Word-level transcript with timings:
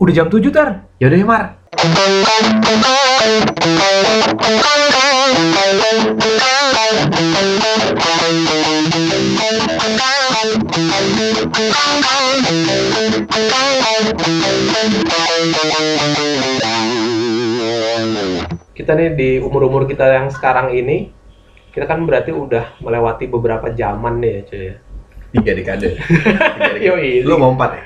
Udah 0.00 0.16
jam 0.16 0.32
7 0.32 0.48
tar. 0.48 0.88
Yaudah 0.96 1.18
ya 1.20 1.26
Mar. 1.28 1.44
kita 18.72 18.96
nih 18.96 19.12
di 19.12 19.36
umur-umur 19.36 19.84
kita 19.84 20.08
yang 20.08 20.32
sekarang 20.32 20.72
ini 20.72 21.12
kita 21.76 21.84
kan 21.84 22.08
berarti 22.08 22.32
udah 22.32 22.80
melewati 22.80 23.28
beberapa 23.28 23.68
zaman 23.76 24.16
nih 24.16 24.32
ya 24.32 24.42
cuy 24.48 24.64
ya. 24.64 24.76
Tiga 25.30 25.52
dekade. 25.54 25.94
Tiga 25.96 26.34
dekade. 26.74 26.80
Yoi. 26.82 27.22
Lu 27.22 27.38
mau 27.38 27.54
empat 27.54 27.70
ya? 27.74 27.84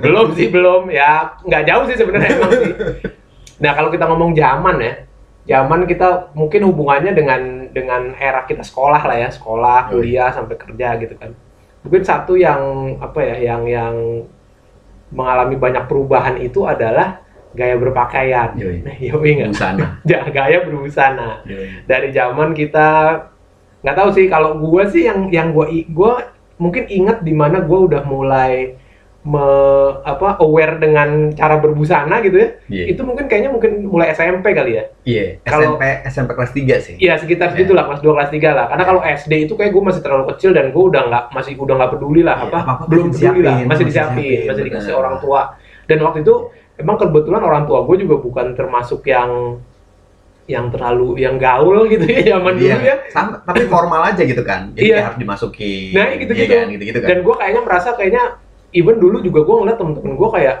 Belum 0.00 0.32
sih 0.34 0.48
belum 0.48 0.88
ya 0.90 1.36
nggak 1.44 1.64
jauh 1.68 1.84
sih 1.88 1.96
sebenarnya 1.98 2.30
emang 2.36 2.52
sih 2.52 2.72
nah 3.60 3.76
kalau 3.76 3.92
kita 3.92 4.08
ngomong 4.08 4.32
zaman 4.32 4.76
ya 4.80 4.94
zaman 5.44 5.84
kita 5.84 6.32
mungkin 6.32 6.64
hubungannya 6.64 7.12
dengan 7.12 7.68
dengan 7.70 8.16
era 8.16 8.48
kita 8.48 8.64
sekolah 8.64 9.04
lah 9.04 9.16
ya 9.20 9.28
sekolah 9.28 9.92
Yoi. 9.92 9.92
kuliah 9.92 10.30
sampai 10.32 10.56
kerja 10.56 10.96
gitu 10.96 11.14
kan 11.20 11.36
mungkin 11.84 12.02
satu 12.04 12.40
yang 12.40 12.96
apa 13.04 13.20
ya 13.20 13.36
yang 13.52 13.62
yang 13.68 13.94
mengalami 15.12 15.60
banyak 15.60 15.84
perubahan 15.84 16.40
itu 16.40 16.64
adalah 16.64 17.20
gaya 17.52 17.76
berpakaian 17.76 18.56
Yoi. 18.56 18.80
Yoi 18.96 19.30
nggak 19.42 19.50
Busana. 19.52 19.86
Gaya 20.36 20.58
berbusana 20.64 21.44
Yoi. 21.44 21.84
dari 21.84 22.08
zaman 22.16 22.56
kita 22.56 22.88
nggak 23.80 23.96
tahu 23.96 24.08
sih 24.10 24.26
kalau 24.26 24.56
gua 24.56 24.84
sih 24.84 25.04
yang 25.04 25.28
yang 25.28 25.48
gua 25.50 25.66
i- 25.66 25.86
gua 25.86 26.20
mungkin 26.56 26.84
inget 26.86 27.20
di 27.20 27.32
mana 27.32 27.60
gua 27.60 27.86
udah 27.86 28.02
mulai 28.04 28.76
me, 29.20 29.44
apa 30.00 30.40
aware 30.40 30.76
dengan 30.76 31.28
cara 31.30 31.56
berbusana 31.56 32.20
gitu 32.20 32.40
ya 32.40 32.48
Iya. 32.66 32.84
itu 32.88 33.00
mungkin 33.00 33.28
kayaknya 33.28 33.52
mungkin 33.52 33.84
mulai 33.84 34.08
SMP 34.10 34.50
kali 34.50 34.74
ya 34.74 34.84
Iya. 35.04 35.44
Kalau- 35.44 35.76
SMP 35.76 35.84
SMP 36.08 36.30
kelas 36.32 36.52
3 36.54 36.76
sih. 36.80 36.94
Iya 36.96 37.14
sekitar 37.16 37.52
Iya. 37.52 37.54
segitulah 37.54 37.84
kelas 37.84 38.00
2 38.00 38.16
kelas 38.16 38.30
3 38.30 38.48
lah 38.50 38.66
karena 38.66 38.84
kalau 38.86 39.00
SD 39.02 39.44
itu 39.44 39.52
kayak 39.54 39.70
gue 39.70 39.82
masih 39.82 40.00
terlalu 40.00 40.24
kecil 40.32 40.50
dan 40.50 40.72
gue 40.72 40.82
udah 40.82 41.02
nggak 41.04 41.24
masih 41.30 41.52
udah 41.54 41.74
nggak 41.76 41.92
peduli 41.92 42.20
lah 42.20 42.36
Iya, 42.38 42.44
apa 42.46 42.58
apa-apa 42.58 42.82
belum 42.86 43.06
peduli 43.06 43.20
lah 43.20 43.28
disiapin, 43.28 43.44
masih 43.44 43.64
masih 43.66 43.84
disiapin 43.84 44.40
masih 44.48 44.64
dikasih 44.64 44.92
orang 44.94 45.16
tua 45.20 45.40
dan 45.84 45.98
waktu 46.00 46.18
itu 46.20 46.34
emang 46.76 46.96
kebetulan 46.96 47.42
orang 47.42 47.64
tua 47.64 47.78
gue 47.82 47.96
juga 47.98 48.16
bukan 48.16 48.46
termasuk 48.54 49.04
yang 49.04 49.60
yang 50.50 50.66
terlalu 50.68 51.14
yang 51.16 51.36
gaul 51.36 51.86
gitu 51.86 52.02
ya 52.04 52.34
zaman 52.34 52.52
dulu 52.54 52.66
ya 52.66 52.76
Iya. 52.80 52.94
Sama, 53.08 53.38
tapi 53.40 53.64
formal 53.64 54.02
aja 54.04 54.22
gitu 54.22 54.42
kan. 54.42 54.74
Jadi 54.74 54.90
Iya. 54.90 55.06
harus 55.06 55.18
dimasukin. 55.18 55.94
Nah, 55.94 56.06
gitu-gitu. 56.12 56.50
Iya 56.50 56.58
kan, 56.58 56.66
gitu-gitu 56.68 56.98
kan. 56.98 57.08
dan 57.08 57.18
gue 57.20 57.34
kayaknya 57.36 57.62
merasa 57.62 57.88
kayaknya 57.94 58.24
even 58.70 58.96
dulu 58.96 59.18
juga 59.18 59.40
gue 59.40 59.54
ngeliat 59.56 59.78
temen-temen 59.78 60.14
gue 60.14 60.30
kayak 60.30 60.56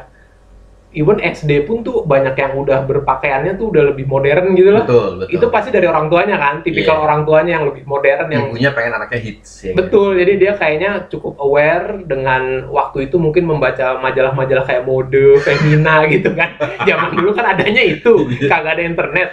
even 0.90 1.22
SD 1.22 1.62
pun 1.62 1.86
tuh 1.86 2.02
banyak 2.02 2.34
yang 2.34 2.58
udah 2.58 2.82
berpakaiannya 2.82 3.54
tuh 3.54 3.70
udah 3.70 3.94
lebih 3.94 4.10
modern 4.10 4.58
gitu 4.58 4.74
lah 4.74 4.82
betul, 4.82 5.22
betul. 5.22 5.30
itu 5.30 5.46
pasti 5.46 5.70
dari 5.70 5.86
orang 5.86 6.10
tuanya 6.10 6.34
kan 6.34 6.54
tipikal 6.60 6.98
Iya. 6.98 7.04
orang 7.06 7.20
tuanya 7.22 7.52
yang 7.54 7.70
lebih 7.70 7.86
modern 7.86 8.26
yang 8.26 8.50
ibunya 8.50 8.74
pengen 8.74 8.98
anaknya 8.98 9.20
hits 9.22 9.50
ya. 9.62 9.72
betul 9.72 10.18
jadi 10.18 10.32
dia 10.34 10.52
kayaknya 10.52 11.06
cukup 11.06 11.38
aware 11.38 12.02
dengan 12.02 12.42
waktu 12.66 13.06
itu 13.06 13.22
mungkin 13.22 13.46
membaca 13.46 14.02
majalah-majalah 14.02 14.66
kayak 14.66 14.82
mode 14.82 15.14
femina 15.38 16.02
gitu 16.10 16.34
kan 16.34 16.58
zaman 16.82 17.14
dulu 17.14 17.30
kan 17.32 17.54
adanya 17.54 17.82
itu 17.86 18.26
Iya. 18.26 18.50
kagak 18.50 18.72
ada 18.74 18.82
internet 18.82 19.28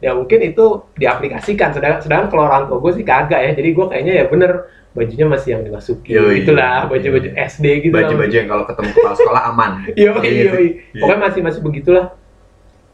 ya 0.00 0.16
mungkin 0.16 0.40
itu 0.40 0.64
diaplikasikan 0.96 1.76
sedangkan 1.76 2.00
sedangkan 2.00 2.28
kalau 2.32 2.44
orang 2.48 2.64
tua 2.72 2.80
gue 2.80 2.92
sih 3.00 3.04
kagak 3.04 3.40
ya 3.44 3.50
jadi 3.52 3.68
gue 3.76 3.86
kayaknya 3.88 4.14
ya 4.16 4.24
bener 4.32 4.52
bajunya 4.90 5.26
masih 5.28 5.48
yang 5.54 5.62
dimasukin 5.62 6.14
Yoi. 6.18 6.34
itulah 6.42 6.90
baju-baju 6.90 7.30
SD 7.30 7.64
gitu. 7.86 7.94
Baju-baju 7.94 8.34
yang 8.34 8.48
kalau 8.50 8.64
ketemu 8.66 8.90
kepala 8.90 9.14
sekolah 9.14 9.42
aman. 9.54 9.70
Yo, 9.94 10.12
Iya. 10.26 10.50
yoi. 10.50 10.66
Pokoknya 10.98 11.18
masih 11.30 11.40
masih 11.46 11.60
begitulah. 11.62 12.06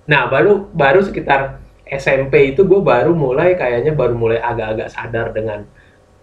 Nah, 0.04 0.28
baru 0.28 0.68
baru 0.76 1.00
sekitar 1.00 1.64
SMP 1.88 2.52
itu 2.52 2.68
gue 2.68 2.80
baru 2.84 3.16
mulai 3.16 3.56
kayaknya 3.56 3.96
baru 3.96 4.12
mulai 4.12 4.36
agak-agak 4.36 4.92
sadar 4.92 5.32
dengan 5.32 5.64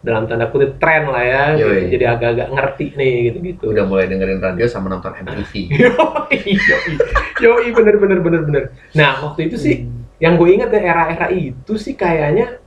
dalam 0.05 0.29
tanda 0.29 0.45
kutip 0.53 0.77
tren 0.77 1.09
lah 1.09 1.25
ya. 1.25 1.43
Yoi. 1.57 1.89
Jadi 1.89 2.05
agak-agak 2.05 2.47
ngerti 2.53 2.85
nih 2.93 3.13
gitu-gitu. 3.33 3.73
Udah 3.73 3.89
mulai 3.89 4.05
dengerin 4.05 4.45
radio 4.45 4.69
sama 4.69 4.93
nonton 4.93 5.09
MTV. 5.25 5.51
Yoi, 5.89 6.37
yoi. 6.53 6.91
Yoi, 7.41 7.67
bener 7.73 7.97
bener 7.97 8.19
bener 8.21 8.41
bener. 8.45 8.63
Nah, 8.93 9.25
waktu 9.25 9.49
itu 9.49 9.57
sih 9.57 9.89
yang 10.23 10.33
gue 10.33 10.49
ingat 10.49 10.71
ya 10.71 10.81
era-era 10.85 11.27
itu 11.27 11.75
sih 11.75 11.93
kayaknya 11.93 12.63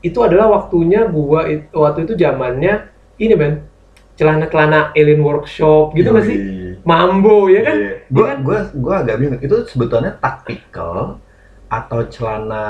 itu 0.00 0.16
adalah 0.16 0.46
waktunya 0.48 1.04
gua 1.04 1.44
it- 1.44 1.74
waktu 1.74 2.06
itu 2.06 2.14
zamannya 2.14 2.86
ini 3.18 3.34
men 3.34 3.66
celana-celana 4.14 4.92
alien 4.92 5.18
workshop 5.18 5.90
gitu 5.92 6.08
nggak 6.08 6.24
sih 6.24 6.38
mambo 6.82 7.48
ya 7.48 7.60
kan 7.62 7.76
Gue 8.06 8.22
Iya 8.22 8.32
kan? 8.32 8.38
gue 8.40 8.58
gue 8.74 8.94
agak 8.96 9.16
bingung. 9.16 9.38
Itu 9.38 9.56
sebetulnya 9.64 10.16
tactical 10.16 11.18
atau 11.68 12.00
celana 12.06 12.64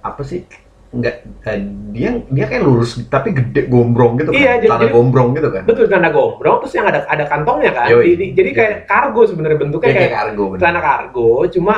apa 0.00 0.22
sih? 0.22 0.42
Enggak 0.90 1.22
eh, 1.44 1.62
dia 1.90 2.18
dia 2.26 2.46
kayak 2.46 2.64
lurus 2.64 2.98
tapi 3.06 3.30
gede 3.30 3.66
gombrong 3.66 4.18
gitu 4.18 4.30
kan. 4.30 4.40
Iya, 4.40 4.52
celana 4.60 4.82
jadi- 4.82 4.90
gombrong 4.90 5.28
gitu 5.32 5.48
kan. 5.48 5.62
betul 5.62 5.86
celana 5.86 6.10
gombrong 6.10 6.56
terus 6.58 6.74
yang 6.74 6.86
ada 6.86 7.06
ada 7.06 7.24
kantongnya 7.24 7.70
kan 7.70 7.86
Yoi. 7.88 8.06
jadi, 8.10 8.24
jadi 8.34 8.50
kayak 8.50 8.76
kargo 8.86 9.22
sebenarnya 9.22 9.58
bentuknya 9.60 9.86
Kayak, 9.86 9.94
kayak 9.94 10.10
kayak 10.10 10.22
kargo 10.26 10.44
celana 10.58 10.80
kargo 10.80 11.30
cuma 11.48 11.74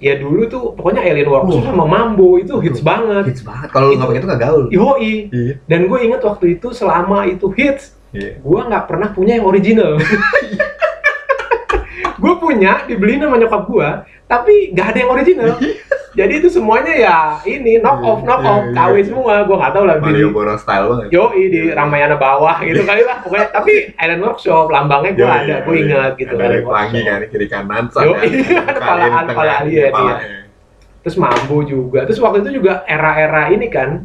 ya 0.00 0.16
dulu 0.16 0.44
tuh 0.44 0.72
pokoknya 0.72 1.04
alien 1.04 1.28
workshop 1.28 1.62
sama 1.62 1.84
mambo 1.84 2.34
itu 2.34 2.56
hits 2.58 2.80
banget 2.80 3.22
Hits 3.28 3.42
banget. 3.42 3.68
Kalau 3.68 3.86
lu 3.86 3.92
nggak 3.94 4.08
pakai 4.08 4.18
itu 4.18 4.26
nggak 4.26 4.40
gaul. 4.42 4.62
yoi 4.70 5.14
Iya. 5.28 5.52
dan 5.64 5.80
gue 5.84 5.98
inget 6.00 6.20
waktu 6.20 6.44
itu 6.56 6.66
selama 6.72 7.24
itu 7.24 7.46
hits 7.50 7.94
Iya. 8.10 8.36
gue 8.36 8.60
nggak 8.64 8.84
pernah 8.86 9.08
punya 9.10 9.36
yang 9.36 9.44
original 9.44 9.96
gue 12.20 12.32
punya 12.36 12.84
dibeli 12.84 13.16
sama 13.16 13.36
nyokap 13.36 13.62
gue 13.64 13.88
tapi 14.24 14.52
nggak 14.72 14.86
ada 14.88 14.98
yang 14.98 15.10
original 15.10 15.50
jadi 16.10 16.32
itu 16.36 16.48
semuanya 16.48 16.90
ya 16.90 17.16
ini 17.44 17.78
knock 17.78 18.00
off 18.00 18.20
knock 18.20 18.42
off 18.42 18.64
Iya, 18.64 18.74
KW 18.74 18.94
iya. 18.94 19.04
semua. 19.06 19.34
Gue 19.42 19.56
nggak 19.56 19.72
tahu 19.72 19.84
lah 19.84 19.96
Mario 19.96 20.28
Boro 20.30 20.54
style 20.54 20.86
banget. 20.86 21.06
Yoi 21.10 21.42
di 21.46 21.60
Ramayana 21.70 22.16
bawah 22.16 22.56
gitu 22.60 22.82
kali 22.82 23.02
lah. 23.02 23.22
Pokoknya 23.22 23.46
tapi 23.56 23.72
Island 23.94 24.22
Workshop 24.22 24.66
lambangnya 24.68 25.12
gue 25.12 25.28
ada 25.28 25.54
gue 25.62 25.76
ingat 25.78 26.12
gitu 26.14 26.34
Ada 26.34 26.60
pelangi 26.60 27.00
kan 27.00 27.20
kiri 27.26 27.46
kanan 27.46 27.84
Yoi, 27.90 28.28
ada 28.58 28.80
pala- 29.30 29.58
alien, 29.60 29.92
iya. 29.92 30.16
terus 31.00 31.14
mambo 31.14 31.62
juga. 31.62 32.02
Terus 32.04 32.18
waktu 32.18 32.42
itu 32.42 32.58
juga 32.58 32.82
era-era 32.84 33.48
ini 33.48 33.66
kan 33.66 34.02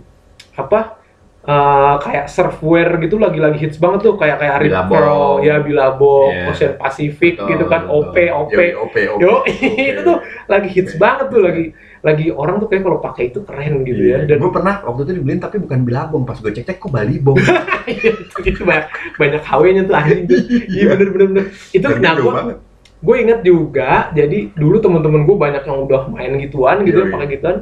apa 0.53 1.01
eh, 1.41 1.95
kayak 1.99 2.25
surfwear 2.25 2.97
gitu 2.99 3.17
lagi-lagi 3.17 3.59
hits 3.59 3.77
banget 3.77 4.01
tuh. 4.01 4.15
Kayak 4.15 4.37
kayak 4.39 4.55
Rip 4.61 4.71
Billabong. 4.71 4.97
Curl 4.97 5.33
ya 5.41 5.55
Billabong, 5.59 6.31
Iya. 6.31 6.49
Ocean 6.49 6.73
Pacific 6.75 7.33
gitu 7.37 7.65
kan 7.65 7.85
OP 7.85 8.13
OP 8.13 8.53
OP 8.55 8.95
OP. 8.95 9.21
Yo, 9.21 9.33
itu 9.45 10.01
tuh 10.01 10.17
lagi 10.45 10.69
hits 10.69 10.93
banget 10.95 11.29
tuh 11.29 11.41
lagi 11.41 11.73
lagi 12.05 12.29
orang 12.29 12.61
tuh 12.61 12.69
kayak 12.69 12.85
kalau 12.85 13.01
pakai 13.01 13.33
itu 13.33 13.41
keren 13.41 13.81
gitu 13.81 13.97
ya 14.05 14.21
dan 14.23 14.37
gue 14.37 14.51
pernah 14.53 14.77
waktu 14.85 15.01
itu 15.03 15.11
dibeliin 15.17 15.41
tapi 15.41 15.57
bukan 15.57 15.81
bilabong 15.81 16.21
pas 16.21 16.37
gue 16.37 16.53
cek 16.53 16.61
cek 16.63 16.77
kok 16.77 16.93
bali 16.93 17.17
bong 17.17 17.41
itu, 17.89 18.13
itu 18.45 18.61
banyak 18.61 18.85
banyak 19.17 19.41
KW-nya 19.41 19.81
tuh 19.83 19.95
anjing. 19.97 20.25
Iya 20.69 20.93
bener 20.93 21.09
bener 21.09 21.27
bener. 21.33 21.45
Itu 21.73 21.85
Dan 21.89 22.21
banget. 22.21 22.57
gue 23.01 23.15
inget 23.17 23.39
juga 23.41 23.91
jadi 24.13 24.53
dulu 24.53 24.77
temen-temen 24.77 25.25
gue 25.25 25.33
banyak 25.35 25.63
yang 25.65 25.77
udah 25.81 26.01
main 26.07 26.37
gituan 26.37 26.85
gitu 26.85 27.01
Iya, 27.01 27.05
iya. 27.05 27.13
pakai 27.13 27.27
gituan 27.33 27.57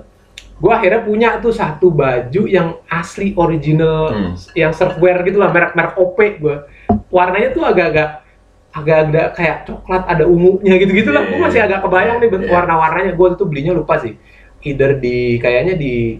gue 0.53 0.71
akhirnya 0.71 1.01
punya 1.03 1.29
tuh 1.39 1.51
satu 1.51 1.87
baju 1.89 2.41
yang 2.45 2.67
asli 2.87 3.31
original 3.35 4.11
Hmm. 4.11 4.35
yang 4.53 4.71
surfwear 4.71 5.23
gitu 5.23 5.39
lah 5.39 5.49
merek-merek 5.49 5.95
OP 5.95 6.19
gue 6.39 6.55
warnanya 7.09 7.51
tuh 7.51 7.63
agak-agak 7.63 8.23
agak-agak 8.71 9.27
kayak 9.35 9.57
coklat 9.67 10.03
ada 10.07 10.23
ungunya 10.25 10.79
gitu-gitu 10.79 11.11
lah 11.11 11.21
Iya, 11.21 11.29
gue 11.29 11.37
iya, 11.37 11.45
masih 11.45 11.59
agak 11.61 11.79
kebayang 11.81 12.17
nih 12.19 12.29
bentuk 12.31 12.49
iya. 12.49 12.55
warna-warnanya 12.57 13.11
gue 13.13 13.27
tuh 13.35 13.45
belinya 13.45 13.73
lupa 13.73 13.99
sih 13.99 14.13
either 14.63 14.97
di 14.97 15.37
kayaknya 15.39 15.75
di 15.75 16.17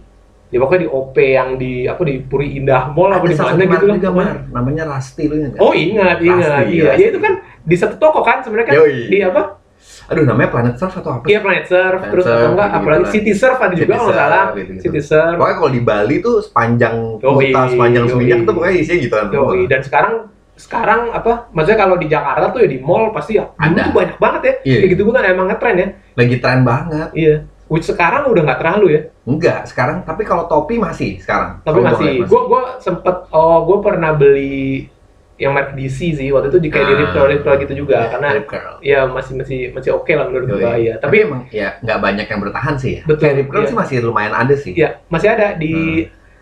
di 0.54 0.62
pokoknya 0.62 0.86
di 0.86 0.90
OP 0.94 1.16
yang 1.18 1.50
di 1.58 1.90
apa 1.90 2.02
di 2.06 2.22
Puri 2.22 2.62
Indah 2.62 2.94
Mall 2.94 3.10
apa 3.10 3.26
di 3.26 3.34
mana 3.34 3.66
gitu 3.66 3.86
lah 3.90 3.98
juga 3.98 4.12
mar 4.14 4.38
namanya 4.54 4.84
Rasti 4.86 5.26
lu 5.26 5.42
ingat? 5.42 5.58
Oh 5.58 5.74
ingat, 5.74 6.22
ingat, 6.22 6.62
Rasti, 6.62 6.78
iya. 6.78 6.84
Rasti. 6.94 7.02
Ya 7.02 7.08
itu 7.10 7.20
kan 7.20 7.34
di 7.66 7.76
satu 7.80 7.96
toko 7.98 8.22
kan 8.22 8.46
sebenarnya 8.46 8.68
kan 8.70 8.76
Yoi. 8.78 9.10
di 9.10 9.20
apa? 9.26 9.64
aduh 10.04 10.24
namanya 10.28 10.50
Planet 10.52 10.76
Surf 10.80 10.94
atau 11.00 11.12
apa 11.20 11.26
Iya 11.28 11.40
Planet 11.44 11.66
Surf, 11.68 12.00
Planet 12.00 12.12
terus 12.12 12.26
atau 12.28 12.48
enggak 12.56 12.68
gitu-gitu 12.68 12.84
apalagi. 12.84 13.06
City 13.12 13.34
Surf 13.36 13.58
ada 13.60 13.76
juga 13.76 13.94
kalau 14.00 14.14
salah. 14.16 14.44
City 14.80 15.02
Surf. 15.04 15.36
pokoknya 15.40 15.56
kalau 15.60 15.72
di 15.72 15.82
Bali 15.84 16.16
tuh 16.20 16.36
sepanjang 16.44 16.96
kota 17.20 17.62
sepanjang 17.72 18.04
seminyak 18.12 18.40
tuh 18.44 18.54
pokoknya 18.56 18.76
isinya 18.80 19.00
gitu 19.00 19.16
kan. 19.16 19.28
Dan 19.68 19.82
sekarang 19.84 20.14
sekarang 20.54 21.02
apa? 21.12 21.50
Maksudnya 21.50 21.80
kalau 21.82 21.96
di 21.98 22.08
Jakarta 22.08 22.46
tuh 22.54 22.60
ya 22.62 22.70
di 22.70 22.78
mall 22.78 23.10
pasti 23.10 23.42
ya 23.42 23.50
Ada. 23.58 23.90
tuh 23.90 23.94
banyak 23.96 24.18
banget 24.22 24.42
ya. 24.44 24.54
Iya. 24.64 24.78
Kayak 24.86 24.90
gitu 24.94 25.02
kan 25.10 25.24
emang 25.26 25.48
ngetren 25.50 25.76
ya. 25.76 25.88
lagi 26.14 26.36
tren 26.38 26.60
banget 26.62 27.10
Iya. 27.18 27.36
Which 27.66 27.86
sekarang 27.86 28.28
udah 28.28 28.44
nggak 28.44 28.60
terlalu 28.60 28.88
ya. 28.90 29.02
enggak 29.24 29.66
sekarang 29.66 30.04
tapi 30.04 30.24
kalau 30.24 30.46
topi 30.46 30.76
masih 30.76 31.16
sekarang 31.18 31.60
Tapi 31.60 31.74
Kalau 31.74 31.80
gua 31.80 31.90
masih, 31.96 32.12
gue 32.22 32.42
gue 32.46 32.64
sempet, 32.78 33.16
oh 33.30 33.58
gue 33.64 33.78
pernah 33.80 34.12
beli 34.12 34.92
yang 35.34 35.52
merek 35.52 35.74
DC 35.74 35.98
sih 36.14 36.30
waktu 36.30 36.48
itu 36.48 36.60
di 36.60 36.70
kayak 36.70 36.86
di 36.86 36.94
Ah. 36.94 37.00
Ripple 37.02 37.28
Ripple 37.28 37.56
gitu 37.62 37.74
juga 37.76 38.06
karena 38.08 38.28
Rip 38.34 38.46
Curl. 38.46 38.76
ya 38.82 39.00
masih 39.06 39.34
masih 39.34 39.60
masih 39.72 39.92
oke 39.92 40.12
lah 40.12 40.28
menurut 40.28 40.46
gue 40.48 40.62
ya. 40.84 40.96
Tapi 40.98 41.16
emang 41.22 41.42
ya 41.50 41.80
nggak 41.80 42.00
banyak 42.00 42.26
yang 42.28 42.40
bertahan 42.40 42.76
sih 42.76 42.92
ya 42.94 43.02
Betul, 43.04 43.24
Kayak 43.24 43.36
Rip 43.36 43.48
Curl 43.50 43.60
iya. 43.60 43.68
sih 43.68 43.78
masih 43.78 43.96
lumayan 44.02 44.34
ada 44.34 44.56
sih 44.56 44.74
Iya, 44.74 44.90
masih 45.08 45.30
ada 45.30 45.48
di 45.56 45.74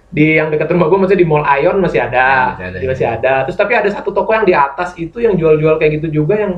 di 0.10 0.26
yang 0.36 0.52
dekat 0.52 0.68
rumah 0.68 0.86
gue 0.86 0.98
maksudnya 0.98 1.22
di 1.22 1.30
Mall 1.30 1.48
Ion 1.48 1.80
masih 1.80 2.04
ada, 2.04 2.28
Hmm. 2.52 2.60
Ya, 2.60 2.68
masih 2.68 2.68
ada, 2.68 2.76
Di 2.76 2.84
ya. 2.84 2.90
masih 2.92 3.08
ada. 3.08 3.34
Terus 3.48 3.58
tapi 3.58 3.74
ada 3.74 3.90
satu 3.90 4.10
toko 4.12 4.32
yang 4.34 4.44
di 4.44 4.52
atas 4.52 4.90
itu 4.96 5.18
yang 5.18 5.34
jual-jual 5.34 5.78
kayak 5.78 6.04
gitu 6.04 6.08
juga 6.18 6.36
yang 6.36 6.54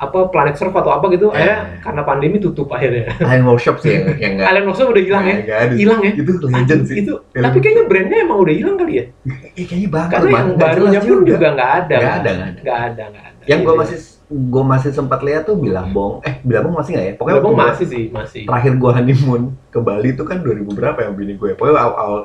apa 0.00 0.32
Planet 0.32 0.56
Surf 0.56 0.72
atau 0.72 0.88
apa 0.88 1.12
gitu, 1.12 1.28
Ya. 1.28 1.36
akhirnya 1.36 1.58
karena 1.84 2.02
pandemi 2.02 2.40
tutup 2.40 2.72
akhirnya. 2.72 3.12
Alien 3.20 3.44
Workshop 3.44 3.84
sih 3.84 3.92
yang 3.92 4.04
yang 4.16 4.34
Alien 4.40 4.64
Workshop 4.64 4.88
udah 4.90 5.02
hilang 5.04 5.24
ya? 5.28 5.36
Hilang 5.76 6.00
ya? 6.00 6.12
Itu 6.16 6.32
legend 6.40 6.82
sih. 6.88 6.96
Itu, 7.04 7.20
Alien 7.36 7.44
tapi 7.44 7.58
kayaknya 7.60 7.84
brandnya 7.84 8.18
emang 8.24 8.38
udah 8.40 8.54
hilang 8.56 8.76
kali 8.80 8.92
ya? 8.96 9.04
Eh, 9.52 9.64
kayaknya 9.68 9.88
bangkrut 9.92 10.16
Karena 10.16 10.30
yang 10.32 10.48
barunya 10.56 11.00
pun 11.04 11.18
juga 11.22 11.48
nggak 11.52 11.70
ada. 11.84 11.96
Nggak 12.00 12.16
ada, 12.16 12.30
nggak 12.32 12.48
ada. 12.48 12.60
Nggak 12.64 12.80
ada. 12.80 13.04
Yang 13.44 13.60
gue 13.60 13.74
Iya. 13.76 13.80
masih 13.84 13.98
gue 14.30 14.62
masih 14.64 14.90
sempat 14.94 15.20
lihat 15.20 15.42
tuh 15.44 15.56
Bilabong. 15.58 16.12
Eh, 16.24 16.34
Bilabong 16.40 16.72
masih 16.72 16.90
nggak 16.96 17.04
ya? 17.04 17.14
Pokoknya 17.20 17.36
Bilabong 17.36 17.56
masih 17.58 17.84
sih, 17.84 18.04
masih. 18.08 18.42
terakhir 18.48 18.72
gue 18.78 18.90
honeymoon 18.96 19.42
ke 19.68 19.78
Bali 19.78 20.08
itu 20.10 20.22
kan 20.24 20.40
2000 20.40 20.70
berapa 20.70 20.96
ya 20.96 21.10
bini 21.12 21.36
gue. 21.36 21.52
Pokoknya 21.52 21.76
awal, 21.76 21.92
awal 21.92 22.20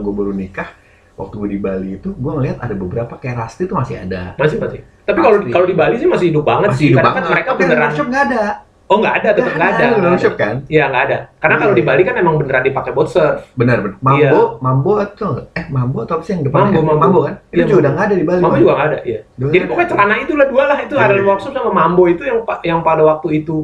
gue 0.00 0.12
baru 0.12 0.32
nikah. 0.34 0.74
Waktu 1.12 1.34
gue 1.38 1.48
di 1.50 1.60
Bali 1.60 1.88
itu, 2.00 2.08
gue 2.10 2.32
ngeliat 2.32 2.58
ada 2.58 2.72
beberapa 2.72 3.14
kayak 3.14 3.36
Rasti 3.38 3.68
tuh 3.68 3.76
masih 3.76 4.00
ada. 4.00 4.32
Masih 4.34 4.56
masih. 4.58 4.80
Tapi 5.02 5.18
kalau 5.18 5.38
kalau 5.44 5.66
di 5.66 5.74
Bali 5.74 5.94
sih 5.96 6.06
masih 6.06 6.26
hidup 6.30 6.44
banget 6.44 6.68
Masih 6.68 6.78
sih. 6.78 6.86
hidup 6.88 6.98
Karena 6.98 7.08
banget. 7.08 7.22
kan 7.22 7.32
mereka 7.32 7.48
Tapi 7.48 7.60
beneran. 7.60 7.82
Workshop 7.84 8.06
nggak 8.08 8.24
ada. 8.28 8.44
Oh 8.84 9.00
nggak 9.00 9.14
ada, 9.16 9.28
tetap 9.32 9.52
nggak 9.52 9.70
ada. 9.72 9.84
Nggak 9.88 10.10
Workshop 10.10 10.34
ada. 10.34 10.42
kan? 10.42 10.54
Iya 10.68 10.84
nggak 10.86 11.02
ada. 11.02 11.18
Karena 11.34 11.56
kalau 11.56 11.72
Iya. 11.72 11.78
di 11.78 11.84
Bali 11.84 12.02
kan 12.02 12.14
emang 12.14 12.34
beneran 12.36 12.62
dipakai 12.62 12.92
boat 12.92 13.08
surf. 13.08 13.40
Benar, 13.52 13.76
benar. 13.80 13.96
Mambo, 13.98 14.20
Iya. 14.20 14.30
Mambo 14.60 14.90
atau 14.96 15.26
nggak? 15.32 15.46
Eh, 15.54 15.64
Mambo 15.66 15.96
atau 15.98 16.14
apa 16.14 16.22
sih 16.22 16.32
yang 16.32 16.42
depan? 16.44 16.58
Mambo, 16.68 16.80
Mambo. 16.94 17.20
kan? 17.24 17.34
Itu 17.46 17.54
Iya, 17.54 17.62
juga 17.62 17.64
Mambo. 17.64 17.80
udah 17.80 17.90
nggak 17.90 18.04
ada 18.04 18.14
di 18.14 18.24
Bali. 18.24 18.38
Mama 18.38 18.48
Bang. 18.48 18.60
juga 18.60 18.72
nggak 18.72 18.86
ada, 18.86 18.98
iya. 19.02 19.20
Jadi 19.32 19.64
pokoknya 19.64 19.80
ada. 19.82 19.92
celana 19.96 20.14
itulah 20.18 20.46
dua 20.46 20.64
lah 20.66 20.78
itu 20.78 20.94
Iya, 20.94 21.02
Alien 21.02 21.16
iya. 21.16 21.26
Workshop 21.26 21.52
sama 21.52 21.70
Mambo 21.72 22.02
itu 22.06 22.22
yang 22.22 22.38
yang 22.62 22.80
pada 22.80 23.02
waktu 23.02 23.28
itu 23.34 23.56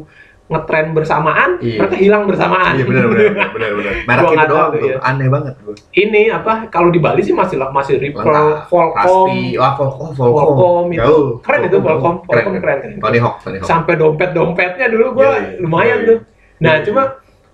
ngetren 0.49 0.97
bersamaan, 0.97 1.61
Iya. 1.61 1.77
mereka 1.79 1.97
hilang 1.97 2.25
bersamaan. 2.25 2.73
Iya 2.73 2.85
benar 2.85 3.05
benar 3.07 3.29
benar 3.55 3.71
benar. 3.77 3.93
Merek 4.03 4.25
itu 4.25 4.45
doang 4.49 4.71
tuh, 4.71 4.81
tuh. 4.81 4.89
iya. 4.89 4.97
Aneh 5.03 5.29
banget 5.29 5.55
gue. 5.61 5.75
Ini 5.95 6.23
apa? 6.33 6.53
Kalau 6.67 6.89
di 6.89 6.97
Bali 6.99 7.21
sih 7.21 7.33
masih 7.33 7.61
masih 7.61 8.01
Ripple. 8.01 8.25
Volcom, 8.67 9.29
wah 9.55 9.73
Volcom, 9.75 10.09
Volcom. 10.11 10.45
Volcom 10.49 10.87
itu 10.89 11.01
Jauh. 11.01 11.29
keren 11.41 11.61
itu 11.63 11.77
Volcom, 11.79 12.15
Volcom 12.23 12.53
Keren. 12.53 12.61
keren, 12.61 12.79
keren. 12.81 12.99
Tony 12.99 13.19
Hawk, 13.19 13.35
Tony 13.41 13.57
Hawk. 13.57 13.69
Sampai 13.69 13.95
dompet-dompetnya 13.95 14.87
dulu 14.89 15.07
gua 15.15 15.25
Iya, 15.27 15.33
iya. 15.37 15.51
lumayan 15.61 15.99
Iya, 15.99 16.09
tuh. 16.09 16.19
Nah, 16.59 16.75
Iya, 16.75 16.85
cuma 16.85 17.03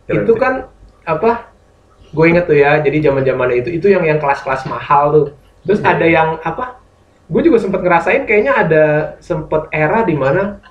Keren 0.05 0.23
itu 0.23 0.32
kan 0.35 0.52
apa? 1.02 1.31
Gue 2.08 2.31
inget 2.31 2.46
tuh 2.46 2.55
ya, 2.55 2.79
jadi 2.79 3.11
zaman 3.11 3.20
zamannya 3.20 3.58
itu 3.58 3.75
itu 3.75 3.87
yang 3.88 4.06
yang 4.06 4.19
kelas-kelas 4.19 4.64
mahal 4.64 5.05
tuh. 5.11 5.26
Terus 5.64 5.82
Iya. 5.82 5.91
ada 5.91 6.06
yang 6.06 6.29
apa? 6.41 6.79
Gue 7.26 7.43
juga 7.43 7.58
sempet 7.58 7.81
ngerasain 7.81 8.23
kayaknya 8.23 8.52
ada 8.55 8.85
sempet 9.19 9.67
era 9.69 10.05
di 10.05 10.14
mana 10.14 10.62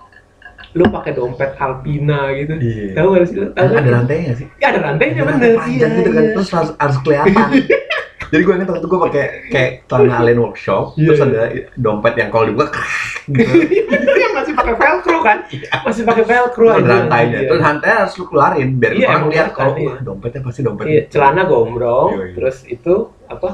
lu 0.73 0.83
pakai 0.87 1.11
dompet 1.13 1.53
Alpina 1.55 2.33
gitu. 2.33 2.53
Iya. 2.57 2.97
Tahu 2.97 3.07
gak 3.13 3.25
sih? 3.25 3.35
lu? 3.37 3.47
Tahu 3.51 3.65
Ada, 3.65 3.75
ada 3.77 3.89
rantainya 3.93 4.31
sih? 4.33 4.47
Ya 4.57 4.67
ada 4.69 4.79
rantainya 4.81 5.13
Ada 5.13 5.23
bener. 5.23 5.33
rantai 5.33 5.51
panjang 5.55 5.91
gitu 5.93 6.09
kan, 6.09 6.23
iya. 6.23 6.33
terus 6.33 6.49
harus, 6.49 6.71
harus 6.75 6.97
kelihatan. 6.99 7.47
Jadi 8.33 8.41
gue 8.41 8.53
inget 8.57 8.65
waktu 8.67 8.87
gue 8.87 8.99
pakai 9.03 9.23
kayak 9.47 9.71
celana 9.85 10.13
Alien 10.17 10.39
Workshop, 10.41 10.97
Iya, 10.97 11.05
terus 11.05 11.19
iya. 11.19 11.27
ada 11.29 11.41
dompet 11.77 12.13
yang 12.17 12.29
kalau 12.29 12.45
dibuka 12.47 12.81
gitu. 13.29 13.53
Iya 13.69 13.83
yang 14.19 14.33
masih 14.33 14.53
pakai 14.53 14.73
velcro 14.73 15.17
kan? 15.21 15.37
Masih 15.85 16.01
pakai 16.01 16.23
velcro 16.25 16.65
Terus 16.65 16.75
ada 16.75 16.81
aja. 16.83 16.93
rantainya, 16.97 17.37
Iya. 17.37 17.47
terus 17.47 17.61
rantainya 17.61 17.97
harus 18.01 18.13
lu 18.17 18.25
keluarin 18.25 18.69
biar 18.75 18.91
Iya, 18.91 19.07
orang 19.07 19.23
lihat 19.29 19.47
kalau 19.53 19.73
iya. 19.77 19.93
dompetnya 20.01 20.41
pasti 20.41 20.61
dompet. 20.61 20.85
Iya, 20.85 20.99
itu. 20.99 21.11
celana 21.13 21.41
gombrong, 21.45 22.09
Iya, 22.09 22.23
iya. 22.25 22.33
terus 22.33 22.57
itu 22.65 22.93
apa? 23.29 23.49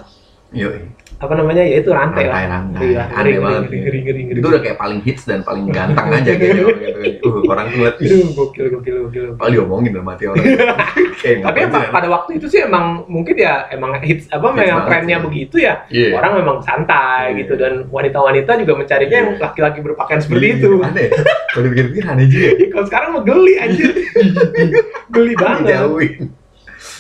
Yoi. 0.49 0.79
Apa 1.19 1.35
namanya? 1.35 1.59
Ya 1.61 1.83
itu 1.83 1.91
rantai 1.91 2.25
lah. 2.25 2.39
Rantai-rantai. 2.39 2.85
Iya, 2.89 3.03
Aneh 3.11 3.31
banget. 3.37 3.61
ngeri, 3.61 3.77
ngeri, 3.77 3.99
ngeri, 4.01 4.21
ngeri. 4.23 4.39
Itu 4.39 4.47
udah 4.47 4.61
kayak 4.63 4.77
paling 4.79 4.99
hits 5.03 5.23
dan 5.27 5.43
paling 5.43 5.67
ganteng 5.67 6.07
aja 6.09 6.31
kayaknya 6.31 6.63
orang 6.63 6.79
gitu. 7.03 7.27
Uh, 7.27 7.51
orang 7.51 7.65
tuh 7.67 7.75
ngeliat, 7.75 7.95
Aduh, 7.99 8.27
gokil, 8.31 8.65
gokil, 8.71 8.95
gokil. 9.03 9.25
Paling 9.35 9.53
diomongin 9.53 9.91
dalam 9.91 10.07
hati 10.07 10.23
orang. 10.25 10.45
Kayak 11.19 11.43
Tapi 11.43 11.57
emang 11.61 11.83
pada 11.91 12.07
waktu 12.07 12.31
itu 12.39 12.47
sih 12.47 12.63
emang 12.63 13.03
mungkin 13.05 13.35
ya 13.35 13.67
emang 13.69 13.99
hits 13.99 14.31
apa 14.31 14.47
Hits 14.49 14.59
memang 14.63 14.83
trennya 14.87 15.17
sih. 15.19 15.25
begitu 15.27 15.55
ya. 15.59 15.73
Iya. 15.91 16.15
Orang 16.15 16.31
memang 16.39 16.57
santai 16.63 17.35
Iya. 17.35 17.37
gitu 17.43 17.53
dan 17.55 17.73
wanita-wanita 17.89 18.51
juga 18.55 18.73
mencarinya 18.73 19.17
yang 19.19 19.29
Iya. 19.35 19.43
laki-laki 19.43 19.79
berpakaian 19.83 20.21
seperti 20.23 20.45
Iya, 20.45 20.55
itu. 20.55 20.69
Aneh. 20.79 21.07
Kalau 21.51 21.63
dipikir-pikir 21.67 22.03
aneh 22.07 22.25
juga. 22.25 22.47
Iya, 22.49 22.67
Kalau 22.71 22.85
sekarang 22.87 23.09
mah 23.11 23.23
geli 23.23 23.53
anjir. 23.59 23.91
geli 25.13 25.33
banget. 25.35 25.75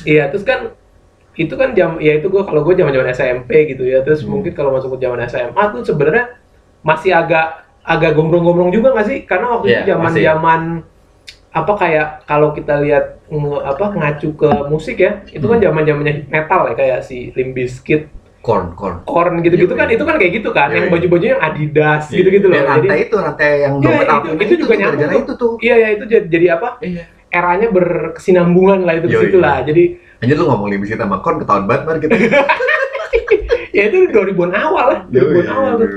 Iya, 0.03 0.23
terus 0.27 0.43
kan 0.43 0.75
itu 1.39 1.55
kan 1.55 1.71
jam 1.71 1.95
ya 1.97 2.13
itu 2.13 2.27
gua 2.27 2.43
kalau 2.43 2.61
gue 2.61 2.75
zaman 2.75 2.91
zaman 2.91 3.07
SMP 3.09 3.49
gitu 3.65 3.83
ya 3.83 4.03
terus 4.03 4.21
Hmm. 4.21 4.35
mungkin 4.35 4.51
kalau 4.51 4.75
masuk 4.75 4.93
ke 4.93 5.07
zaman 5.07 5.23
SMA 5.23 5.63
tuh 5.71 5.81
sebenarnya 5.81 6.35
masih 6.81 7.11
agak 7.11 7.63
agak 7.81 8.11
gombrong-gombrong 8.13 8.69
juga 8.69 8.91
nggak 8.91 9.07
sih 9.07 9.19
karena 9.23 9.55
waktu 9.55 9.65
Iya, 9.65 9.77
itu 9.77 9.87
zaman 9.89 10.03
masih. 10.05 10.23
zaman 10.25 10.61
apa 11.49 11.73
kayak 11.73 12.07
kalau 12.23 12.51
kita 12.51 12.77
lihat 12.77 13.17
apa 13.63 13.85
ngacu 13.89 14.35
ke 14.35 14.49
musik 14.67 14.99
ya 14.99 15.23
itu 15.25 15.41
kan 15.41 15.57
Hmm. 15.57 15.65
zaman 15.65 15.81
zamannya 15.83 16.13
metal 16.27 16.61
ya 16.67 16.75
kayak 16.75 16.99
si 17.01 17.31
Limp 17.33 17.55
Bizkit, 17.55 18.11
Korn, 18.39 18.71
korn. 18.73 19.03
Korn 19.03 19.39
gitu-gitu 19.39 19.73
Iya, 19.73 19.79
kan 19.79 19.87
iya. 19.87 19.95
itu 19.95 20.03
kan 20.03 20.15
kayak 20.15 20.33
gitu 20.33 20.49
kan 20.49 20.67
Iya, 20.69 20.75
yang 20.75 20.85
iya. 20.85 20.93
baju-bajunya 20.93 21.31
yang 21.33 21.43
Adidas 21.43 22.03
gitu-gitu 22.09 22.45
loh 22.45 22.55
jadi 22.55 22.67
rantai 22.69 22.99
itu, 23.01 23.15
rantai 23.17 23.51
yang 23.59 23.73
Iya, 23.75 23.83
dompet 23.83 23.99
itu- 23.99 24.13
Alpina 24.15 24.43
itu 24.43 24.55
juga 24.55 24.73
nyambung 24.75 25.11
itu 25.17 25.33
tuh. 25.35 25.53
iya 25.59 25.75
ya 25.77 25.87
itu 25.89 26.03
jadi, 26.05 26.25
jadi 26.27 26.47
apa 26.53 26.67
Iya. 26.79 27.03
Eranya 27.29 27.69
berkesinambungan 27.69 28.83
lah 28.83 28.93
itu 28.97 29.07
Iya, 29.07 29.19
situ 29.21 29.37
lah 29.37 29.61
jadi 29.61 29.83
Anjir 30.19 30.35
lu 30.35 30.45
ngomong 30.51 30.67
Limp 30.67 30.83
Bizkit 30.83 30.99
sama 30.99 31.23
Korn 31.23 31.39
ketahuan 31.39 31.63
banget 31.63 31.83
mari 31.87 31.99
kita. 32.03 32.15
ya 33.77 33.87
itu 33.87 34.09
2000-an 34.11 34.51
awal 34.51 34.85
lah 34.91 34.99
2000-an 35.07 35.47
awal 35.47 35.71
tuh 35.77 35.87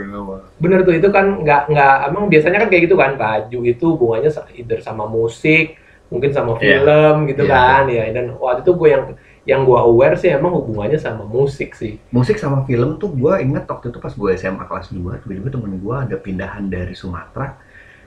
Bener 0.63 0.87
tuh 0.87 0.95
itu 0.95 1.09
kan 1.11 1.43
nggak 1.43 1.75
nggak 1.75 1.95
emang 2.07 2.31
biasanya 2.31 2.63
kan 2.63 2.69
kayak 2.71 2.83
gitu 2.87 2.95
kan 2.95 3.19
baju 3.19 3.59
itu 3.67 3.85
hubungannya 3.97 4.31
either 4.55 4.79
sama 4.79 5.09
musik 5.09 5.75
mungkin 6.07 6.31
sama 6.31 6.55
Iya. 6.61 6.85
film 6.85 7.15
gitu 7.27 7.43
Iya. 7.49 7.51
kan 7.51 7.83
ya 7.89 8.05
dan 8.13 8.37
waktu 8.37 8.63
itu 8.63 8.73
gue 8.77 8.89
yang 8.93 9.05
yang 9.43 9.61
gue 9.67 9.75
aware 9.75 10.15
sih 10.15 10.31
emang 10.31 10.55
hubungannya 10.55 11.01
sama 11.01 11.27
musik 11.27 11.75
sih 11.75 11.99
Musik 12.15 12.39
sama 12.39 12.63
film 12.63 13.01
tuh 13.01 13.11
gue 13.11 13.33
inget 13.43 13.67
waktu 13.67 13.91
itu 13.91 13.99
pas 13.99 14.15
gue 14.15 14.31
SMA 14.39 14.63
kelas 14.63 14.95
2, 14.95 15.03
tiba-tiba 15.27 15.49
temen 15.51 15.83
gue 15.83 15.97
ada 15.99 16.15
pindahan 16.15 16.71
dari 16.71 16.95
Sumatera, 16.95 17.59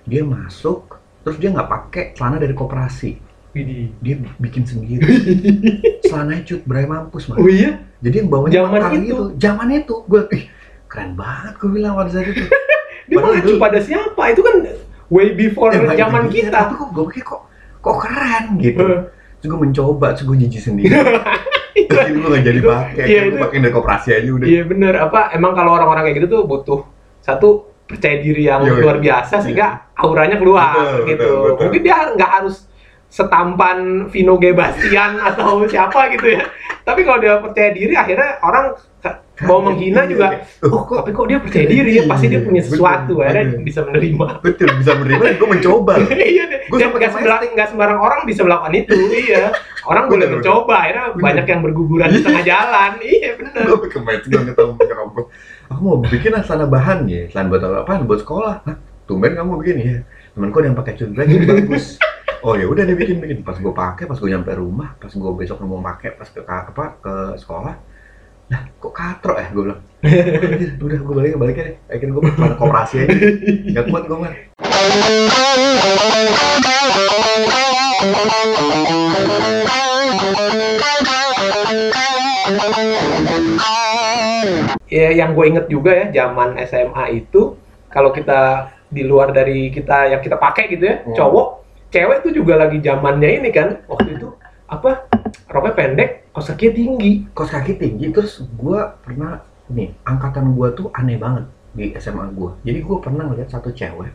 dia 0.07 0.23
masuk, 0.23 0.95
terus 1.25 1.37
dia 1.37 1.49
nggak 1.49 1.65
pakai 1.65 2.03
celana 2.13 2.37
dari 2.37 2.53
koperasi, 2.53 3.17
Widih. 3.51 3.89
dia 3.97 4.15
bikin 4.37 4.61
sendiri. 4.61 5.01
Celananya 6.05 6.45
cut, 6.45 6.61
berai 6.63 6.85
mampus 6.85 7.25
oh 7.27 7.35
man. 7.35 7.49
iya 7.49 7.81
Jadi 7.97 8.15
yang 8.15 8.29
bawahnya 8.29 8.53
Zaman 8.61 8.77
itu. 8.77 8.93
gitu. 9.01 9.15
Zaman 9.35 9.67
itu, 9.73 9.95
gue, 10.05 10.21
ih 10.31 10.43
keren 10.85 11.11
banget 11.13 11.53
gue 11.57 11.69
bilang 11.71 11.97
pada 11.97 12.09
saat 12.09 12.29
itu. 12.29 12.45
dia 13.07 13.17
mengacu 13.17 13.57
pada 13.57 13.77
siapa 13.77 14.23
itu 14.29 14.41
kan 14.41 14.55
way 15.07 15.33
before 15.33 15.69
Ya, 15.69 15.81
zaman 15.95 16.25
kita 16.27 16.49
Tapi 16.51 16.73
kok 16.75 16.89
gue 16.91 17.05
pikir 17.09 17.23
kok 17.23 17.41
kok 17.79 17.97
keren 17.99 18.45
gitu. 18.57 18.81
Eh. 18.83 19.01
Terus 19.37 19.47
gue 19.47 19.59
mencoba, 19.59 20.13
terus 20.13 20.25
gue 20.25 20.37
jijik 20.39 20.61
sendiri. 20.63 20.93
Terus 21.75 22.07
gue 22.07 22.29
gak 22.31 22.45
jadi 22.45 22.59
Itu- 22.59 22.71
pakai, 22.71 23.03
iya, 23.03 23.21
gue 23.25 23.35
itu- 23.35 23.41
pakai 23.41 23.57
dari 23.59 23.73
koperasi 23.73 24.07
aja 24.09 24.29
udah. 24.31 24.47
iya 24.47 24.61
bener 24.63 24.93
apa 24.95 25.19
emang 25.31 25.51
kalau 25.51 25.75
orang-orang 25.75 26.07
kayak 26.07 26.23
gitu 26.23 26.27
tuh 26.31 26.41
butuh 26.45 26.79
satu 27.19 27.67
percaya 27.85 28.17
diri 28.17 28.49
yang 28.49 28.65
Iya, 28.65 28.73
iya. 28.73 28.81
luar 28.81 28.97
biasa 28.97 29.35
sehingga 29.45 29.67
auranya 29.95 30.37
keluar 30.41 30.73
Betul, 30.73 31.05
gitu. 31.05 31.29
betul, 31.29 31.37
betul. 31.45 31.63
mungkin 31.69 31.81
dia 31.85 31.95
nggak 32.17 32.31
harus 32.41 32.55
setampan 33.05 34.09
Vino 34.11 34.35
G. 34.41 34.51
Bastian 34.51 35.21
atau 35.31 35.63
siapa 35.69 36.11
gitu 36.11 36.35
ya. 36.35 36.43
Tapi 36.83 37.01
kalau 37.05 37.19
dia 37.21 37.37
percaya 37.39 37.69
diri 37.71 37.93
akhirnya 37.95 38.41
orang 38.41 38.75
mau 39.43 39.59
menghina 39.59 40.07
Iya, 40.07 40.11
juga 40.15 40.27
iya. 40.31 40.71
oh 40.71 40.81
tapi 40.87 41.11
kok 41.11 41.27
dia 41.27 41.39
percaya 41.43 41.65
diri 41.67 41.91
ya? 41.99 42.03
Pasti 42.07 42.25
dia 42.31 42.39
punya 42.41 42.63
Betul, 42.63 42.71
sesuatu 42.73 43.13
akhirnya 43.21 43.43
betul. 43.51 43.63
bisa 43.63 43.79
menerima. 43.85 44.27
Betul, 44.41 44.67
bisa 44.79 44.91
menerima 44.95 45.21
gue 45.37 45.49
mencoba. 45.49 45.93
iya 46.33 46.43
deh 46.49 46.59
sampai 46.65 46.97
nggak 46.97 47.11
sembarang 47.13 47.41
nggak 47.53 47.67
sembarang 47.71 47.99
orang 48.01 48.19
bisa 48.25 48.41
melakukan 48.43 48.73
itu 48.73 48.95
iya. 49.29 49.51
Orang 49.85 50.09
boleh 50.09 50.25
mencoba 50.25 50.75
akhirnya 50.81 51.05
banyak 51.13 51.45
yang 51.45 51.61
berguguran 51.61 52.09
di 52.09 52.19
tengah 52.25 52.41
jalan 52.41 52.91
iya 53.05 53.37
bener. 53.37 53.63
Gue 53.69 53.77
gue 53.85 53.89
ketemu 53.93 54.71
nyokap 54.81 55.07
gue 55.13 55.25
aku 55.69 55.79
mau 55.81 55.97
bikin 56.01 56.35
celana 56.45 56.65
bahan 56.69 57.07
ya. 57.09 57.27
Celana 57.29 57.47
buat 57.49 57.61
apa? 57.63 57.93
Buat 58.05 58.19
sekolah. 58.21 58.55
Hah? 58.65 58.77
tumben 59.05 59.37
kamu 59.37 59.61
bikin 59.61 59.77
ya. 59.79 59.97
Temenku 60.33 60.59
ada 60.59 60.67
yang 60.73 60.77
pakai 60.77 60.93
cudrek 60.97 61.29
ini 61.29 61.45
bagus. 61.47 62.01
Oh 62.45 62.53
ya 62.53 62.65
udah 62.69 62.83
deh 62.85 62.97
bikin 62.97 63.21
bikin. 63.21 63.41
Pas 63.45 63.57
gue 63.57 63.73
pakai 63.73 64.05
pas 64.09 64.17
gue 64.17 64.29
nyampe 64.29 64.51
rumah 64.53 64.97
pas 64.99 65.09
gue 65.09 65.31
besok 65.37 65.61
mau 65.63 65.81
pakai 65.81 66.17
pas 66.17 66.27
ke 66.29 66.41
apa 66.45 66.85
ke 66.99 67.13
sekolah. 67.41 67.75
Nah 68.51 68.61
kok 68.77 68.93
katro 68.93 69.33
ya? 69.37 69.47
Gue 69.53 69.63
bilang. 69.69 69.81
"Anjir, 70.05 70.77
udah 70.77 70.99
gue 71.01 71.15
balik 71.17 71.37
balik 71.41 71.55
deh 71.57 71.75
akhirnya 71.89 72.13
gue 72.13 72.23
pada 72.37 72.55
koperasi 72.57 72.95
aja. 73.05 73.13
Nggak 73.73 73.85
kuat 73.89 74.03
gue 74.09 74.17
mah 74.17 74.33
ya 84.87 85.07
yang 85.11 85.33
gue 85.33 85.45
inget 85.47 85.65
juga 85.67 85.91
ya 85.93 86.05
zaman 86.23 86.55
SMA 86.63 87.05
itu 87.15 87.55
kalau 87.89 88.11
kita 88.11 88.69
di 88.85 89.01
luar 89.01 89.31
dari 89.31 89.69
kita 89.69 90.11
yang 90.11 90.21
kita 90.21 90.37
pakai 90.37 90.69
gitu 90.69 90.83
ya 90.85 90.95
Hmm. 91.01 91.13
cowok 91.13 91.47
cewek 91.89 92.17
tuh 92.21 92.31
juga 92.31 92.53
lagi 92.59 92.77
zamannya 92.79 93.29
ini 93.39 93.49
kan 93.49 93.81
waktu 93.87 94.19
itu 94.19 94.27
apa 94.65 95.07
roknya 95.47 95.73
pendek 95.73 96.09
kaos 96.33 96.51
kakinya 96.51 96.73
tinggi. 96.75 97.11
Kos 97.31 97.47
kaki 97.47 97.73
tinggi 97.77 98.11
terus 98.11 98.43
gue 98.43 98.79
pernah 99.01 99.39
nih 99.67 99.95
angkatan 100.03 100.51
gue 100.51 100.67
tuh 100.73 100.87
aneh 100.91 101.15
banget 101.15 101.45
di 101.71 101.95
SMA 101.95 102.27
gue 102.33 102.51
jadi 102.61 102.79
gue 102.81 102.97
pernah 102.99 103.23
ngeliat 103.25 103.47
satu 103.47 103.71
cewek 103.71 104.11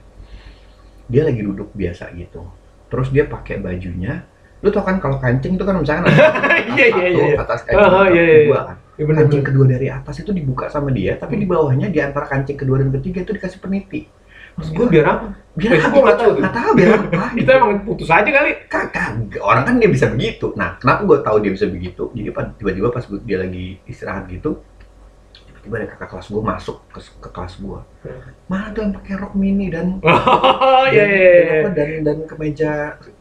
dia 1.06 1.22
lagi 1.26 1.40
duduk 1.42 1.70
biasa 1.72 2.12
gitu. 2.14 2.44
Terus 2.90 3.08
dia 3.10 3.24
pakai 3.24 3.58
bajunya 3.58 4.22
lu 4.60 4.68
tau 4.68 4.84
kan 4.84 5.00
kalau 5.00 5.16
kancing 5.16 5.56
itu 5.56 5.64
kan 5.64 5.80
misalkan 5.80 6.04
ada 6.12 6.20
atas 6.20 6.60
Iya, 6.68 6.86
iya, 6.92 7.06
satu, 7.08 7.24
iya. 7.24 7.36
atas 7.40 7.60
kancing 7.64 7.80
Ah, 7.88 8.06
iya, 8.12 8.22
iya, 8.44 8.58
kan 8.60 8.76
ya 9.00 9.04
bener 9.06 9.18
kancing 9.18 9.40
bener 9.40 9.48
kedua 9.48 9.64
dari 9.66 9.86
atas 9.88 10.16
itu 10.18 10.30
dibuka 10.30 10.68
sama 10.68 10.90
dia 10.90 11.16
tapi 11.16 11.34
di 11.34 11.46
bawahnya 11.46 11.88
di 11.88 11.98
antara 11.98 12.26
kancing 12.26 12.54
kedua 12.54 12.76
dan 12.76 12.92
ketiga 12.92 13.24
itu 13.24 13.32
dikasih 13.32 13.56
peniti 13.58 14.04
Maksud 14.50 14.72
Itu 14.72 14.82
gue 14.82 14.88
biar 14.90 15.06
apa? 15.06 15.26
biar 15.52 15.72
tahu 15.78 15.94
tuh. 16.12 16.32
nggak 16.36 16.52
tahu 16.52 16.70
biar 16.74 16.90
apa 16.92 17.24
Itu 17.40 17.48
emang 17.48 17.70
putus 17.80 18.08
aja 18.08 18.26
kali. 18.26 18.50
kakak 18.66 19.08
orang 19.38 19.62
kan 19.62 19.74
dia 19.78 19.88
bisa 19.88 20.06
begitu 20.06 20.52
nah 20.52 20.76
kenapa 20.76 21.00
gue 21.02 21.18
tahu 21.20 21.36
dia 21.38 21.50
bisa 21.50 21.64
begitu 21.64 22.10
jadi 22.12 22.28
tiba-tiba 22.54 22.90
pas 22.90 23.00
dia 23.06 23.38
lagi 23.38 23.78
istirahat 23.84 24.26
gitu 24.26 24.58
tiba-tiba 25.46 25.74
ada 25.78 25.88
kakak 25.88 26.08
kelas 26.10 26.26
gue 26.28 26.42
masuk 26.42 26.76
ke, 26.88 26.98
ke 27.00 27.28
kelas 27.30 27.54
gue 27.56 27.80
Hmm. 28.00 28.16
mana 28.48 28.72
tuh 28.72 28.80
yang 28.80 28.92
pakai 28.92 29.12
rok 29.14 29.32
mini 29.34 29.68
dan 29.68 30.00
Oh 30.64 30.84
iya 30.88 30.98
dan- 30.98 31.12
iya 31.12 31.20
dan 31.20 31.44
iya. 31.46 31.60
apa, 31.60 31.68
dan 31.70 31.88
dan 32.00 32.18
kemeja 32.24 32.70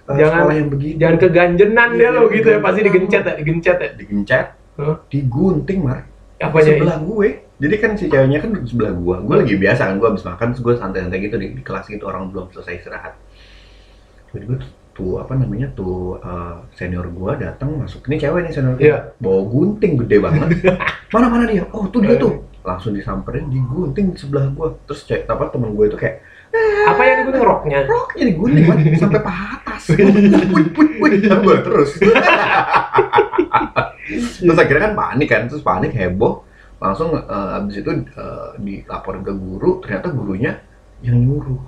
uh, 0.08 0.16
Jangan- 0.18 0.40
sekolah 0.40 0.56
yang 0.56 0.70
begitu 0.70 0.96
Jangan 0.98 1.18
keganjenan 1.20 1.90
Iya, 1.90 2.00
dia 2.00 2.10
lo 2.10 2.22
gitu 2.28 2.48
ya, 2.48 2.52
iya. 2.52 2.64
pasti 2.64 2.80
digencet 2.82 3.22
ya, 3.22 3.34
digencet 3.36 3.78
ya. 3.78 3.90
digencet 3.94 4.46
Digunting 5.10 5.80
mar. 5.84 6.00
Ini? 6.40 6.64
sebelah 6.64 6.98
gue. 7.04 7.28
Jadi 7.60 7.76
kan 7.76 7.92
si 8.00 8.08
ceweknya 8.08 8.40
kan 8.40 8.56
di 8.56 8.64
sebelah 8.64 8.96
gue. 8.96 9.16
Gue 9.28 9.36
lagi 9.44 9.56
biasa 9.60 9.92
kan 9.92 9.96
gue 10.00 10.08
habis 10.08 10.24
makan 10.24 10.46
terus 10.56 10.62
gue 10.64 10.74
santai-santai 10.80 11.20
gitu 11.20 11.36
di, 11.36 11.48
di 11.52 11.62
kelas 11.62 11.86
gitu 11.92 12.08
orang 12.08 12.32
belum 12.32 12.48
selesai 12.56 12.80
istirahat. 12.80 13.14
Tiba-tiba 14.32 14.56
tuh, 14.64 14.72
tuh 14.96 15.12
apa 15.20 15.36
namanya 15.36 15.68
tuh 15.76 16.16
uh, 16.24 16.64
senior 16.72 17.12
gue 17.12 17.32
datang 17.44 17.76
masuk. 17.76 18.08
Ini 18.08 18.16
cewek 18.24 18.40
nih 18.48 18.54
senior 18.56 18.74
gue 18.80 18.88
Iya. 18.88 19.12
bawa 19.20 19.42
gunting 19.52 19.94
gede 20.08 20.18
banget. 20.24 20.48
Mana 21.14 21.28
mana 21.28 21.44
dia. 21.44 21.68
Oh 21.76 21.84
tuh 21.92 22.00
dia 22.00 22.16
tuh. 22.16 22.48
Langsung 22.64 22.96
disamperin 22.96 23.52
digunting 23.52 24.16
di 24.16 24.18
sebelah 24.20 24.48
gue. 24.48 24.68
Terus 24.88 25.02
cek 25.04 25.28
apa 25.28 25.52
temen 25.52 25.76
gue 25.76 25.86
itu 25.92 26.00
kayak 26.00 26.24
Apa 26.90 27.02
yang 27.06 27.16
digunting? 27.22 27.46
Roknya? 27.46 27.80
roknya 27.86 28.24
digunting 28.26 28.66
sampai 28.98 29.22
paha 29.22 29.62
atas 29.62 29.84
wih 29.94 30.66
wih 30.74 30.90
wih 30.98 31.22
gue 31.22 31.56
terus 31.62 31.92
terus 34.40 34.58
akhirnya 34.58 34.84
kan 34.90 34.94
panik 34.96 35.28
kan 35.28 35.42
terus 35.46 35.62
panik 35.62 35.92
heboh 35.92 36.44
langsung 36.80 37.12
eh, 37.14 37.58
abis 37.60 37.76
itu 37.84 37.92
eh, 37.92 38.48
dilaporin 38.58 39.22
ke 39.22 39.34
guru 39.36 39.84
ternyata 39.84 40.08
gurunya 40.10 40.52
yang 41.04 41.20
nyuruh 41.20 41.60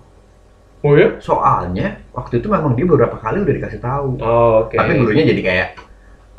Oh 0.82 0.98
ya? 0.98 1.14
soalnya 1.22 2.02
waktu 2.10 2.42
itu 2.42 2.50
memang 2.50 2.74
dia 2.74 2.90
beberapa 2.90 3.14
kali 3.14 3.46
udah 3.46 3.54
dikasih 3.54 3.78
tahu 3.78 4.18
Oh, 4.18 4.66
oke. 4.66 4.74
tapi 4.74 4.98
gurunya 4.98 5.24
jadi 5.30 5.42
kayak 5.44 5.68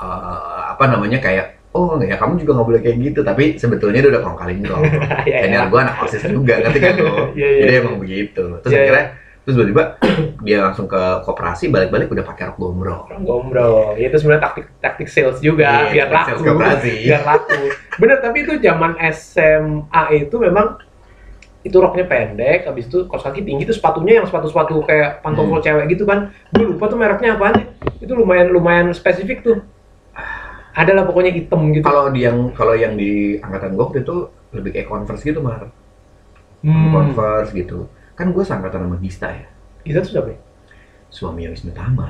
eh, 0.03 0.61
apa 0.73 0.85
namanya 0.91 1.23
kayak 1.23 1.63
oh 1.73 1.97
ya 2.03 2.21
kamu 2.21 2.43
juga 2.45 2.53
nggak 2.59 2.69
boleh 2.69 2.81
kayak 2.85 2.97
gitu 3.01 3.21
tapi 3.25 3.57
sebetulnya 3.57 4.05
dia 4.05 4.11
udah 4.13 4.23
kongkalin 4.27 4.61
kok 4.61 4.77
Iya, 4.83 4.93
iya. 5.25 5.39
senior 5.47 5.67
gue 5.73 5.81
anak 5.81 5.97
osis 6.05 6.23
juga 6.27 6.55
ngerti 6.61 6.79
kan 6.85 6.95
lo 7.01 7.15
Iya, 7.39 7.49
iya, 7.49 7.61
jadi 7.65 7.73
iya. 7.73 7.81
emang 7.81 7.97
begitu 7.97 8.45
terus 8.61 8.73
iya. 8.73 8.81
akhirnya 8.85 9.05
terus 9.43 9.55
tiba-tiba 9.59 9.85
dia 10.47 10.59
langsung 10.63 10.87
ke 10.87 11.03
koperasi 11.23 11.67
balik-balik 11.67 12.07
udah 12.09 12.23
pakai 12.23 12.51
rok 12.51 12.57
gombrong 12.57 13.03
Orang 13.11 13.23
gombrong. 13.23 13.95
Itu 13.95 14.15
sebenarnya 14.15 14.43
taktik 14.47 14.67
taktik 14.79 15.09
sales 15.11 15.39
juga 15.39 15.91
Iya, 15.91 15.91
biar 15.91 16.09
laku. 16.09 16.29
sales 16.31 16.43
koperasi. 16.45 16.93
Biar 17.11 17.23
laku. 17.23 17.61
Bener, 17.99 18.17
tapi 18.19 18.37
itu 18.43 18.53
zaman 18.59 18.93
SMA 19.11 20.03
itu 20.17 20.37
memang 20.39 20.79
itu 21.63 21.79
roknya 21.79 22.07
pendek, 22.07 22.67
habis 22.67 22.91
itu 22.91 23.07
kaos 23.07 23.23
kaki 23.23 23.43
tinggi 23.43 23.63
itu 23.63 23.71
sepatunya 23.71 24.19
yang 24.19 24.27
sepatu-sepatu 24.27 24.83
kayak 24.83 25.23
pantofel 25.23 25.59
Hmm. 25.59 25.63
cewek 25.63 25.85
gitu 25.91 26.03
kan. 26.03 26.31
Gue 26.51 26.67
lupa 26.69 26.87
tuh 26.87 26.99
mereknya 26.99 27.35
apaan 27.35 27.55
nih. 27.55 27.67
Itu 27.99 28.13
lumayan 28.15 28.51
lumayan 28.51 28.91
spesifik 28.91 29.43
tuh. 29.43 29.59
Ada 30.73 30.91
lah 30.93 31.05
pokoknya 31.05 31.31
hitam 31.31 31.69
gitu. 31.71 31.85
kalau 31.85 32.09
yang 32.11 32.49
kalau 32.51 32.73
yang 32.73 32.97
di 32.97 33.37
angkatan 33.39 33.77
gue 33.77 33.87
itu 34.01 34.17
lebih 34.53 34.71
kayak 34.73 34.89
converse 34.89 35.23
gitu 35.23 35.39
mar 35.39 35.69
Hmm. 36.63 36.91
converse 36.91 37.51
gitu 37.53 37.91
kan 38.23 38.31
gue 38.31 38.41
seangkatan 38.41 38.81
sama 38.81 38.97
Dista 38.97 39.29
ya 39.29 39.47
Itu 39.83 39.99
tuh 39.99 40.11
siapa 40.13 40.31
ya? 40.31 40.39
suami 41.09 41.43
yang 41.43 41.53
Wisnu 41.53 41.73
Tama 41.73 42.09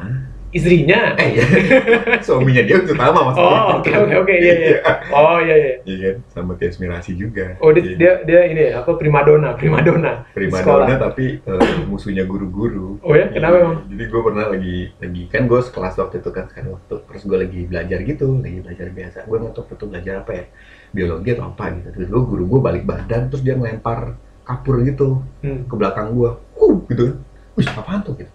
Istrinya. 0.53 1.17
eh 1.17 1.31
ya 1.35 1.47
suaminya 2.29 2.61
dia 2.61 2.77
Wisnu 2.77 2.93
Tama 2.95 3.19
maksudnya 3.25 3.57
Oh, 3.59 3.81
oke 3.81 3.89
oke 3.91 4.15
oke 4.21 4.35
iya 4.37 4.53
iya. 4.55 4.79
Oh 5.11 5.41
iya 5.41 5.57
iya. 5.57 5.73
iya 5.83 5.97
kan 6.05 6.17
sama 6.29 6.53
Tias 6.55 6.77
Mirasi 6.77 7.17
juga 7.17 7.57
Oh 7.59 7.73
dia, 7.73 7.83
Iya. 7.83 7.97
dia 7.97 8.13
dia 8.23 8.41
ini 8.45 8.63
ya, 8.69 8.79
apa 8.79 8.95
primadona, 8.95 9.57
primadona. 9.57 10.29
prima 10.31 10.61
sekolah. 10.61 10.87
donna 10.87 10.97
tapi 11.01 11.41
eh, 11.41 11.61
musuhnya 11.85 12.23
guru-guru 12.23 13.01
Oh 13.01 13.11
ya, 13.13 13.27
kenapa 13.27 13.57
Iya. 13.57 13.65
emang? 13.65 13.77
jadi 13.89 14.05
gue 14.07 14.21
pernah 14.23 14.45
lagi 14.47 14.77
lagi 14.95 15.23
kan 15.27 15.43
gue 15.49 15.61
sekelas 15.63 15.95
waktu 15.97 16.15
itu 16.21 16.31
kan 16.31 16.45
sekarang 16.47 16.71
waktu 16.73 16.95
terus 17.03 17.23
gue 17.25 17.39
lagi 17.41 17.61
belajar 17.65 17.99
gitu 17.99 18.27
lagi 18.37 18.59
belajar 18.61 18.87
biasa 18.87 19.19
gue 19.25 19.37
nggak 19.41 19.53
tahu 19.57 19.87
belajar 19.89 20.15
apa 20.21 20.33
ya 20.33 20.45
biologi 20.91 21.29
atau 21.33 21.45
apa 21.49 21.65
gitu 21.73 21.89
terus 21.91 22.07
gue 22.07 22.23
guru 22.23 22.45
gue 22.47 22.61
balik 22.61 22.85
badan 22.85 23.27
terus 23.27 23.41
dia 23.41 23.57
ngelempar 23.57 24.15
kapur 24.43 24.83
gitu 24.83 25.23
Hmm. 25.41 25.67
ke 25.67 25.75
belakang 25.75 26.13
gue 26.13 26.31
uh 26.35 26.77
gitu 26.87 27.03
kan. 27.09 27.17
Wih 27.53 27.67
apaan 27.69 28.01
tuh 28.01 28.15
gitu. 28.15 28.31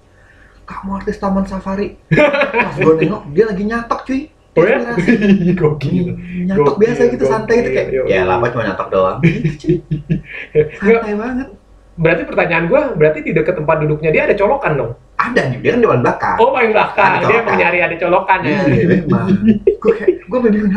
Kamu 0.63 0.99
artis 0.99 1.17
taman 1.17 1.43
safari. 1.43 1.95
Pas 2.09 2.75
gue 2.75 2.93
nengok 3.01 3.23
dia 3.31 3.45
lagi 3.45 3.63
nyatok 3.63 3.99
cuy. 4.03 4.21
Oh 4.57 4.65
ya? 4.65 4.81
Gokil. 5.59 6.17
nyatok 6.49 6.65
Gokil, 6.65 6.81
biasa 6.81 7.01
gitu 7.07 7.23
santai 7.23 7.55
gitu 7.61 7.69
kayak 7.71 7.87
gokil, 7.93 8.09
ya 8.09 8.19
gokil. 8.19 8.25
lama 8.25 8.45
cuma 8.49 8.63
nyatok 8.65 8.87
doang. 8.89 9.17
Gitu 9.25 9.83
santai 10.73 11.13
banget. 11.13 11.47
Berarti 11.97 12.21
pertanyaan 12.25 12.65
gua, 12.65 12.81
berarti 12.93 13.19
di 13.21 13.31
dekat 13.33 13.57
tempat 13.57 13.81
duduknya 13.81 14.09
dia 14.09 14.23
ada 14.25 14.33
colokan 14.33 14.73
dong? 14.75 14.91
ada 15.17 15.49
nih 15.49 15.57
dia 15.65 15.71
kan 15.73 15.81
di 15.81 15.89
belakang. 15.89 16.35
Oh 16.37 16.53
paling 16.53 16.71
belakang, 16.77 17.11
dia 17.25 17.37
emang 17.41 17.57
nyari 17.57 17.79
ada 17.81 17.95
colokan 17.97 18.39
ya. 18.45 18.57
Iya, 18.69 18.85
memang. 18.85 19.27
gue 19.65 19.93
kayak, 19.97 20.29
gue 20.29 20.39
bingung 20.45 20.69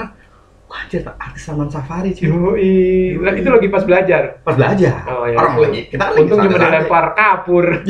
anjir, 0.70 1.02
artis 1.02 1.42
Taman 1.46 1.68
Safari 1.68 2.14
cuy. 2.14 2.30
Yoi, 2.30 2.74
itu 3.18 3.48
lagi 3.50 3.68
pas 3.68 3.82
belajar. 3.82 4.22
Pas 4.46 4.54
belajar. 4.54 5.02
Oh, 5.10 5.26
iya. 5.26 5.36
Orang 5.38 5.54
lagi, 5.66 5.80
kita 5.90 6.04
lagi 6.14 6.22
Untung 6.22 6.38
cuma 6.46 6.58
dilempar 6.58 7.04
kapur. 7.18 7.66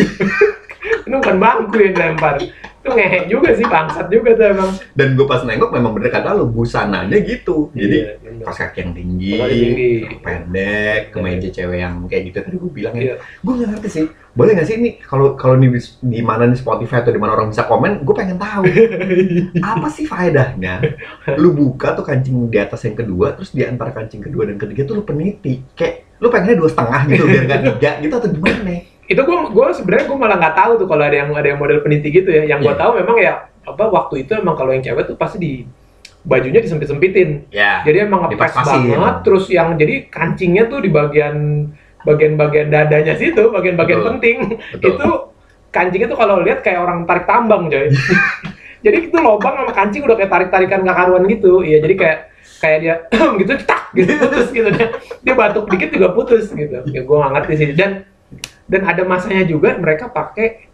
Itu 0.81 1.13
bukan 1.13 1.37
bangku 1.37 1.77
yang 1.77 1.93
dilempar. 1.93 2.41
Itu 2.81 2.97
ngehe 2.97 3.29
juga 3.29 3.53
sih, 3.53 3.67
bangsat 3.69 4.09
juga 4.09 4.33
tuh 4.33 4.47
emang. 4.57 4.71
Dan 4.97 5.13
gue 5.13 5.27
pas 5.29 5.45
nengok 5.45 5.69
memang 5.69 5.93
bener 5.93 6.09
kata 6.09 6.33
lu, 6.33 6.49
busananya 6.49 7.13
gitu. 7.21 7.69
Jadi, 7.77 7.97
Iya, 8.01 8.41
pas 8.41 8.57
kaki 8.57 8.79
yang 8.81 8.93
tinggi, 8.97 9.37
Kaos 9.37 9.53
tinggi. 9.53 9.91
pendek, 10.25 11.01
kemeja 11.13 11.49
cewek 11.53 11.79
yang 11.79 11.95
kayak 12.09 12.23
gitu. 12.33 12.37
Tadi 12.41 12.57
gue 12.57 12.73
bilang 12.73 12.95
Iya. 12.97 13.05
ya, 13.05 13.15
gue 13.21 13.53
nggak 13.53 13.69
ngerti 13.77 13.89
sih. 13.93 14.05
Boleh 14.33 14.57
nggak 14.57 14.65
sih 14.65 14.77
ini 14.81 14.91
kalau 14.97 15.37
kalau 15.37 15.61
di, 15.61 15.69
di 16.01 16.21
mana 16.25 16.49
di 16.49 16.57
Spotify 16.57 17.05
atau 17.05 17.13
di 17.13 17.21
mana 17.21 17.37
orang 17.37 17.53
bisa 17.53 17.69
komen, 17.69 18.01
gue 18.01 18.15
pengen 18.17 18.41
tahu 18.41 18.65
apa 19.77 19.87
sih 19.93 20.09
faedahnya? 20.09 20.81
Lu 21.37 21.53
buka 21.53 21.93
tuh 21.93 22.07
kancing 22.07 22.49
di 22.49 22.57
atas 22.57 22.81
yang 22.89 22.97
kedua, 22.97 23.37
terus 23.37 23.53
di 23.53 23.61
antara 23.61 23.93
kancing 23.93 24.25
kedua 24.25 24.49
dan 24.49 24.57
ketiga 24.57 24.89
tuh 24.89 24.99
lu 24.99 25.05
peniti. 25.05 25.61
Kayak 25.77 26.09
lu 26.17 26.33
pengennya 26.33 26.57
dua 26.57 26.69
setengah 26.73 27.01
gitu 27.09 27.25
biar 27.25 27.45
nggak 27.45 27.63
tiga 27.77 27.91
gitu 28.01 28.15
atau 28.17 28.29
gimana? 28.29 28.73
Itu 29.11 29.21
gua 29.21 29.50
gua 29.50 29.67
sebenarnya 29.71 30.07
gua 30.07 30.19
malah 30.19 30.37
nggak 30.38 30.55
tahu 30.55 30.73
tuh 30.76 30.87
kalau 30.87 31.02
ada 31.02 31.17
yang 31.17 31.35
ada 31.35 31.45
yang 31.45 31.59
model 31.59 31.83
peniti 31.83 32.09
gitu 32.09 32.31
ya 32.31 32.47
yang 32.47 32.62
gua 32.62 32.73
Iya. 32.73 32.81
tahu 32.81 32.90
memang 32.97 33.17
ya 33.19 33.35
apa 33.61 33.85
waktu 33.87 34.14
itu 34.23 34.33
emang 34.33 34.55
kalau 34.55 34.71
yang 34.71 34.81
cewek 34.81 35.05
tuh 35.05 35.17
pasti 35.17 35.37
di 35.37 35.52
bajunya 36.23 36.61
disempit 36.61 36.87
sempitin 36.87 37.43
Ya. 37.50 37.83
jadi 37.83 38.05
emang 38.05 38.29
Dipas-pasin. 38.29 38.87
banget 38.88 39.17
terus 39.23 39.49
yang 39.49 39.75
jadi 39.75 40.07
kancingnya 40.07 40.69
tuh 40.69 40.79
di 40.79 40.88
bagian 40.88 41.67
bagian-bagian 42.00 42.69
dadanya 42.69 43.12
situ 43.14 43.50
bagian-bagian 43.50 43.99
Betul. 43.99 44.09
penting 44.14 44.37
Betul. 44.73 44.88
itu 44.90 45.09
kancingnya 45.71 46.09
tuh 46.09 46.17
kalau 46.17 46.40
lihat 46.40 46.61
kayak 46.61 46.79
orang 46.79 47.05
tarik 47.05 47.25
tambang 47.25 47.67
coy 47.67 47.88
jadi 48.85 48.97
itu 49.02 49.17
lobang 49.17 49.55
sama 49.55 49.73
kancing 49.73 50.02
udah 50.02 50.17
kayak 50.17 50.31
tarik-tarikan 50.31 50.81
nggak 50.81 50.97
karuan 50.97 51.25
gitu 51.26 51.61
iya 51.61 51.79
jadi 51.79 51.95
kayak 51.95 52.19
kayak 52.59 52.79
dia 52.79 52.95
gitu 53.40 53.52
tak 53.64 53.83
gitu 53.93 54.12
putus 54.14 54.49
gitu 54.50 54.69
dia 54.71 54.87
dia 55.21 55.35
batuk 55.35 55.69
dikit 55.69 55.90
juga 55.90 56.09
putus 56.11 56.49
gitu 56.49 56.81
ya 56.87 57.00
gua 57.02 57.17
nggak 57.23 57.33
ngerti 57.37 57.52
sih 57.55 57.69
dan 57.73 58.05
dan 58.71 58.87
ada 58.87 59.03
masanya 59.03 59.43
juga 59.45 59.75
mereka 59.75 60.07
pakai 60.07 60.71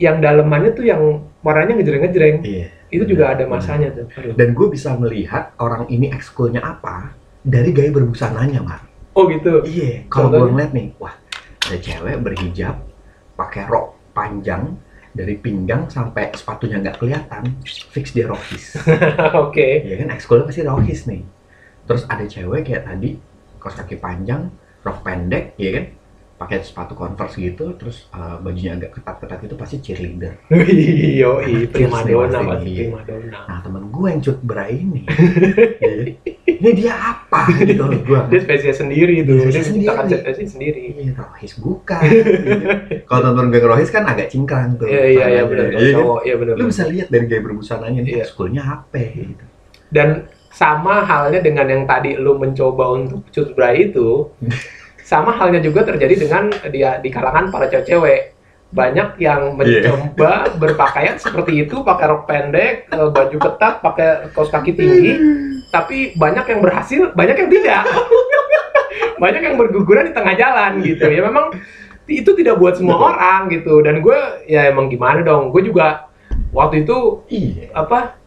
yang 0.00 0.16
dalemannya 0.18 0.72
tuh 0.72 0.88
yang 0.88 1.02
warnanya 1.44 1.76
ngejreng-ngejreng 1.76 2.40
Iya. 2.40 2.66
itu 2.88 3.04
juga 3.04 3.36
ada 3.36 3.44
masanya 3.44 3.92
tuh 3.92 4.08
Aduh. 4.16 4.32
Dan 4.32 4.56
gue 4.56 4.66
bisa 4.72 4.96
melihat 4.96 5.52
orang 5.60 5.84
ini 5.92 6.08
ekskulnya 6.08 6.64
apa 6.64 7.12
dari 7.40 7.72
gaya 7.72 7.92
berbusananya, 7.92 8.60
Mar. 8.64 8.80
oh 9.12 9.28
gitu 9.28 9.60
Iya. 9.64 10.08
Kalau 10.08 10.32
gue 10.32 10.48
ngeliat 10.48 10.72
nih, 10.72 10.96
wah 10.96 11.12
ada 11.60 11.76
cewek 11.76 12.16
berhijab, 12.18 12.80
pakai 13.36 13.68
rok 13.68 14.00
panjang 14.10 14.74
dari 15.12 15.36
pinggang 15.36 15.84
sampai 15.86 16.32
sepatunya 16.32 16.80
nggak 16.80 16.96
kelihatan, 16.96 17.42
fix 17.92 18.10
dia 18.10 18.24
rohis. 18.24 18.72
oke 19.44 19.68
Iya 19.84 20.00
kan, 20.00 20.08
ekskulnya 20.16 20.48
pasti 20.48 20.64
rohis 20.64 21.04
nih. 21.04 21.22
Terus 21.84 22.08
ada 22.08 22.24
cewek 22.24 22.64
kayak 22.64 22.88
tadi, 22.88 23.20
kaos 23.58 23.76
kaki 23.76 24.00
panjang, 24.00 24.48
rok 24.80 25.04
pendek, 25.04 25.52
iya 25.56 25.70
kan? 25.76 25.84
Pakai 26.40 26.64
sepatu 26.64 26.96
converse 26.96 27.36
gitu, 27.36 27.76
terus 27.76 28.08
uh, 28.10 28.40
bajunya 28.40 28.72
agak 28.72 28.96
ketat-ketat 28.96 29.44
itu 29.44 29.54
pasti 29.54 29.76
cheerleader. 29.78 30.40
Yo, 31.20 31.36
prima 31.68 32.00
Cheers 32.00 32.08
nih 32.08 32.14
donna, 32.16 32.32
pasti 32.32 32.48
pasti 32.48 32.64
nih. 32.64 32.76
prima 32.80 33.00
donna. 33.04 33.38
Nah 33.44 33.58
temen 33.60 33.82
gue 33.86 34.06
yang 34.08 34.20
cut 34.20 34.38
bra 34.40 34.64
ini, 34.66 35.02
iya, 35.84 36.16
ini 36.48 36.68
dia 36.72 36.94
apa 36.96 37.44
gitu 37.60 37.84
loh 37.84 38.00
gue. 38.00 38.20
Dia 38.26 38.40
spesies 38.40 38.72
sendiri 38.74 39.20
tuh, 39.20 39.36
Spesies 39.44 39.68
dia 39.68 39.92
menciptakan 39.92 40.04
sendiri. 40.06 40.22
spesies 40.24 40.50
sendiri. 40.50 40.84
Iya, 40.96 41.12
rohis 41.12 41.52
bukan. 41.54 42.02
gitu. 42.08 42.40
Kalau 43.04 43.20
tonton 43.22 43.46
geng 43.52 43.66
rohis 43.68 43.90
kan 43.92 44.02
agak 44.08 44.32
cingkrang 44.32 44.80
tuh. 44.80 44.88
Iya 44.88 45.04
iya 45.06 45.26
iya 45.30 45.42
benar, 45.44 45.68
Iya 45.68 45.76
kan? 45.76 45.92
cowok 45.92 46.20
iya 46.24 46.34
benar. 46.40 46.54
Lu 46.56 46.64
bisa 46.66 46.84
lihat 46.88 47.06
dari 47.12 47.24
gaya 47.28 47.42
berbusananya 47.44 48.00
nih, 48.00 48.12
Iya. 48.16 48.24
ekskulnya 48.24 48.62
apa 48.64 48.96
gitu. 49.12 49.44
Dan 49.92 50.08
sama 50.48 51.04
halnya 51.04 51.44
dengan 51.44 51.68
yang 51.68 51.84
tadi 51.84 52.16
lu 52.16 52.34
mencoba 52.34 52.96
untuk 52.96 53.28
cut 53.28 53.52
bra 53.52 53.70
itu, 53.70 54.24
sama 55.10 55.34
halnya 55.34 55.58
juga 55.58 55.82
terjadi 55.82 56.14
dengan 56.16 56.44
dia 56.70 57.02
di 57.02 57.10
kalangan 57.10 57.50
para 57.50 57.66
cewek-cewek. 57.66 58.38
Banyak 58.70 59.18
yang 59.18 59.58
Iya. 59.58 59.90
mencoba 59.90 60.32
berpakaian 60.62 61.18
seperti 61.18 61.66
itu, 61.66 61.82
pakai 61.82 62.06
rok 62.06 62.22
pendek, 62.24 62.86
eh, 62.88 63.08
baju 63.10 63.36
ketat, 63.36 63.82
pakai 63.82 64.30
kaos 64.30 64.46
kaki 64.48 64.70
tinggi, 64.72 65.12
tapi 65.68 66.14
banyak 66.14 66.46
yang 66.46 66.60
berhasil, 66.62 67.10
banyak 67.10 67.34
yang 67.36 67.50
tidak. 67.50 67.82
banyak 69.22 69.42
yang 69.42 69.56
berguguran 69.56 70.06
di 70.06 70.14
tengah 70.14 70.34
jalan 70.34 70.78
gitu. 70.80 71.02
Ya 71.04 71.20
memang 71.20 71.50
itu 72.06 72.30
tidak 72.32 72.56
buat 72.56 72.74
semua 72.74 72.94
Betul. 72.94 73.06
orang 73.08 73.40
gitu 73.48 73.74
dan 73.80 73.94
gue 74.00 74.18
ya 74.46 74.66
emang 74.66 74.86
gimana 74.88 75.22
dong 75.22 75.50
gue 75.50 75.62
juga 75.62 76.10
waktu 76.50 76.82
itu 76.82 77.22
Iya. 77.28 77.70
apa 77.72 78.18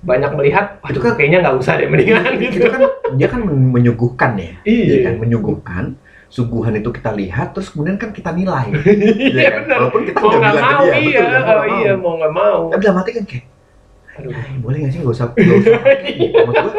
banyak 0.00 0.30
melihat 0.32 0.78
itu 0.84 0.98
kan- 0.98 1.14
kayaknya 1.14 1.42
nggak 1.42 1.56
usah 1.56 1.74
deh 1.74 1.86
mendingan 1.86 2.34
gitu 2.36 2.54
Itu 2.56 2.68
kan 2.68 2.82
dia 3.14 3.28
kan 3.28 3.40
men- 3.40 3.70
menyuguhkan 3.70 4.30
ya. 4.34 4.54
Iya. 4.62 4.94
kan 5.04 5.14
menyuguhkan. 5.18 5.84
Suguhan 6.28 6.76
itu 6.76 6.92
kita 6.92 7.10
lihat 7.10 7.56
terus 7.56 7.72
kemudian 7.72 7.96
kan 7.96 8.12
kita 8.12 8.30
nilai. 8.30 8.68
iya 9.32 9.48
kan? 9.48 9.64
benar 9.64 9.76
Walaupun 9.80 10.02
kita 10.04 10.18
mau 10.20 10.30
nggak 10.30 10.54
mau 10.60 10.84
dia, 10.84 10.96
iya 11.00 11.20
betul, 11.24 11.56
oh, 11.56 11.64
iya 11.74 11.92
mau 11.96 12.12
nggak 12.20 12.32
mau 12.32 12.60
Tapi 12.68 12.80
dalam 12.84 12.98
hati 13.00 13.10
kan 13.16 13.24
kayak, 13.24 13.44
Aduh. 14.18 14.30
"Eh, 14.30 14.56
boleh 14.60 14.76
nggak 14.78 14.92
sih 14.92 14.98
nggak 15.00 15.14
usah 15.14 15.26
nggak 15.30 15.56
usah 15.56 15.72
pakai 15.88 16.12
gitu. 16.12 16.38
Maksud 16.44 16.74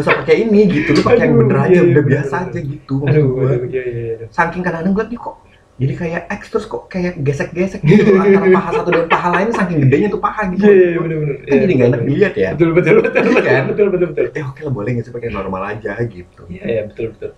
usah 0.00 0.12
pakai 0.22 0.36
ini 0.44 0.60
gitu. 0.70 0.90
Lu 0.94 1.02
pakai 1.02 1.24
yang 1.24 1.34
bener 1.36 1.56
aja, 1.56 1.66
iya, 1.66 1.74
iya, 1.74 1.82
udah 1.82 2.02
bener, 2.04 2.10
biasa 2.14 2.34
bener. 2.36 2.50
aja 2.52 2.58
gitu. 2.62 2.94
Aduh, 3.02 3.26
iya 3.66 3.82
iya 3.82 3.82
iya 4.22 4.26
Saking 4.30 4.62
kadang-kadang 4.62 4.92
gue 4.94 5.04
nih 5.10 5.18
kok 5.18 5.36
jadi 5.80 5.94
kayak 5.96 6.22
X 6.28 6.42
terus 6.52 6.66
kok 6.68 6.92
kayak 6.92 7.16
gesek-gesek 7.24 7.80
gitu 7.80 8.12
antara 8.12 8.52
paha 8.60 8.70
satu 8.76 8.90
dan 8.92 9.08
paha 9.08 9.28
lain 9.32 9.48
saking 9.48 9.80
gedenya 9.80 10.08
tuh 10.12 10.20
paha 10.20 10.52
gitu. 10.52 10.68
iya 10.68 10.92
iya 10.92 10.98
benar 11.00 11.16
benar 11.24 11.36
Kan 11.40 11.56
jadi 11.56 11.72
nggak 11.72 11.88
enak 11.88 12.02
dilihat 12.04 12.34
ya. 12.36 12.48
betul 12.52 12.70
betul 12.76 12.94
betul 13.00 13.20
Iya 13.24 13.32
betul 13.32 13.40
kan? 13.48 13.62
betul 13.64 13.86
betul 13.88 14.06
betul 14.12 14.26
Eh 14.36 14.44
oke 14.44 14.60
lah 14.60 14.72
boleh 14.76 14.90
nggak 14.92 15.04
sih 15.08 15.14
pakai 15.16 15.30
normal 15.32 15.62
aja 15.64 15.92
gitu. 16.04 16.42
Iya, 16.52 16.62
iya 16.68 16.82
betul 16.84 17.06
betul. 17.16 17.30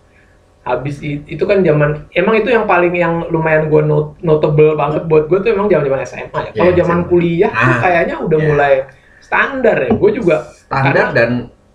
Habis 0.62 1.02
itu 1.02 1.42
kan 1.42 1.58
zaman 1.60 2.06
emang 2.10 2.34
itu 2.36 2.46
yang 2.46 2.64
paling 2.64 2.94
yang 2.94 3.26
lumayan 3.28 3.66
gue 3.66 3.82
not, 3.82 4.14
notable 4.22 4.78
banget 4.78 5.02
buat 5.04 5.26
gue 5.26 5.38
tuh 5.40 5.50
emang 5.50 5.66
zaman 5.66 5.84
zaman 5.84 6.00
SMA 6.04 6.38
ya. 6.40 6.50
Kalau 6.52 6.70
Iya, 6.70 6.78
zaman 6.78 6.98
SMA. 6.98 7.08
kuliah 7.08 7.50
tuh 7.50 7.66
Ah, 7.68 7.78
kayaknya 7.82 8.14
udah 8.20 8.38
iya. 8.38 8.46
mulai 8.46 8.72
standar 9.18 9.76
ya. 9.76 9.90
Gue 9.90 10.10
juga 10.12 10.36
Standar 10.54 10.94
Karena- 10.94 11.10
dan 11.12 11.30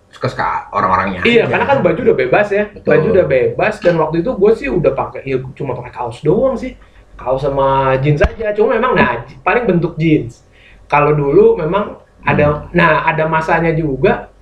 suka-suka 0.08 0.72
orang-orangnya. 0.72 1.20
iya 1.22 1.44
aja. 1.44 1.52
karena 1.52 1.64
kan 1.66 1.78
baju 1.84 2.00
udah 2.00 2.16
bebas 2.16 2.48
ya. 2.48 2.64
Betul. 2.72 2.88
Baju 2.88 3.06
udah 3.12 3.26
bebas 3.28 3.74
dan 3.78 3.94
waktu 3.94 4.16
itu 4.18 4.30
gue 4.32 4.52
sih 4.56 4.68
udah 4.68 4.92
pakai 4.92 5.20
ya 5.22 5.36
cuma 5.52 5.72
pakai 5.74 5.92
kaos 5.92 6.18
doang 6.20 6.56
sih. 6.56 6.72
Kaos 7.14 7.44
sama 7.44 7.92
jeans 7.98 8.24
aja. 8.24 8.56
Cuma 8.56 8.72
memang 8.72 8.96
nah 8.96 9.10
paling 9.38 9.68
bentuk 9.68 9.94
jeans. 9.94 10.48
Kalau 10.86 11.12
dulu 11.12 11.54
memang 11.54 12.00
ada 12.18 12.44
Hmm. 12.48 12.72
nah 12.72 13.04
ada 13.04 13.28
masanya 13.28 13.70
juga 13.70 14.32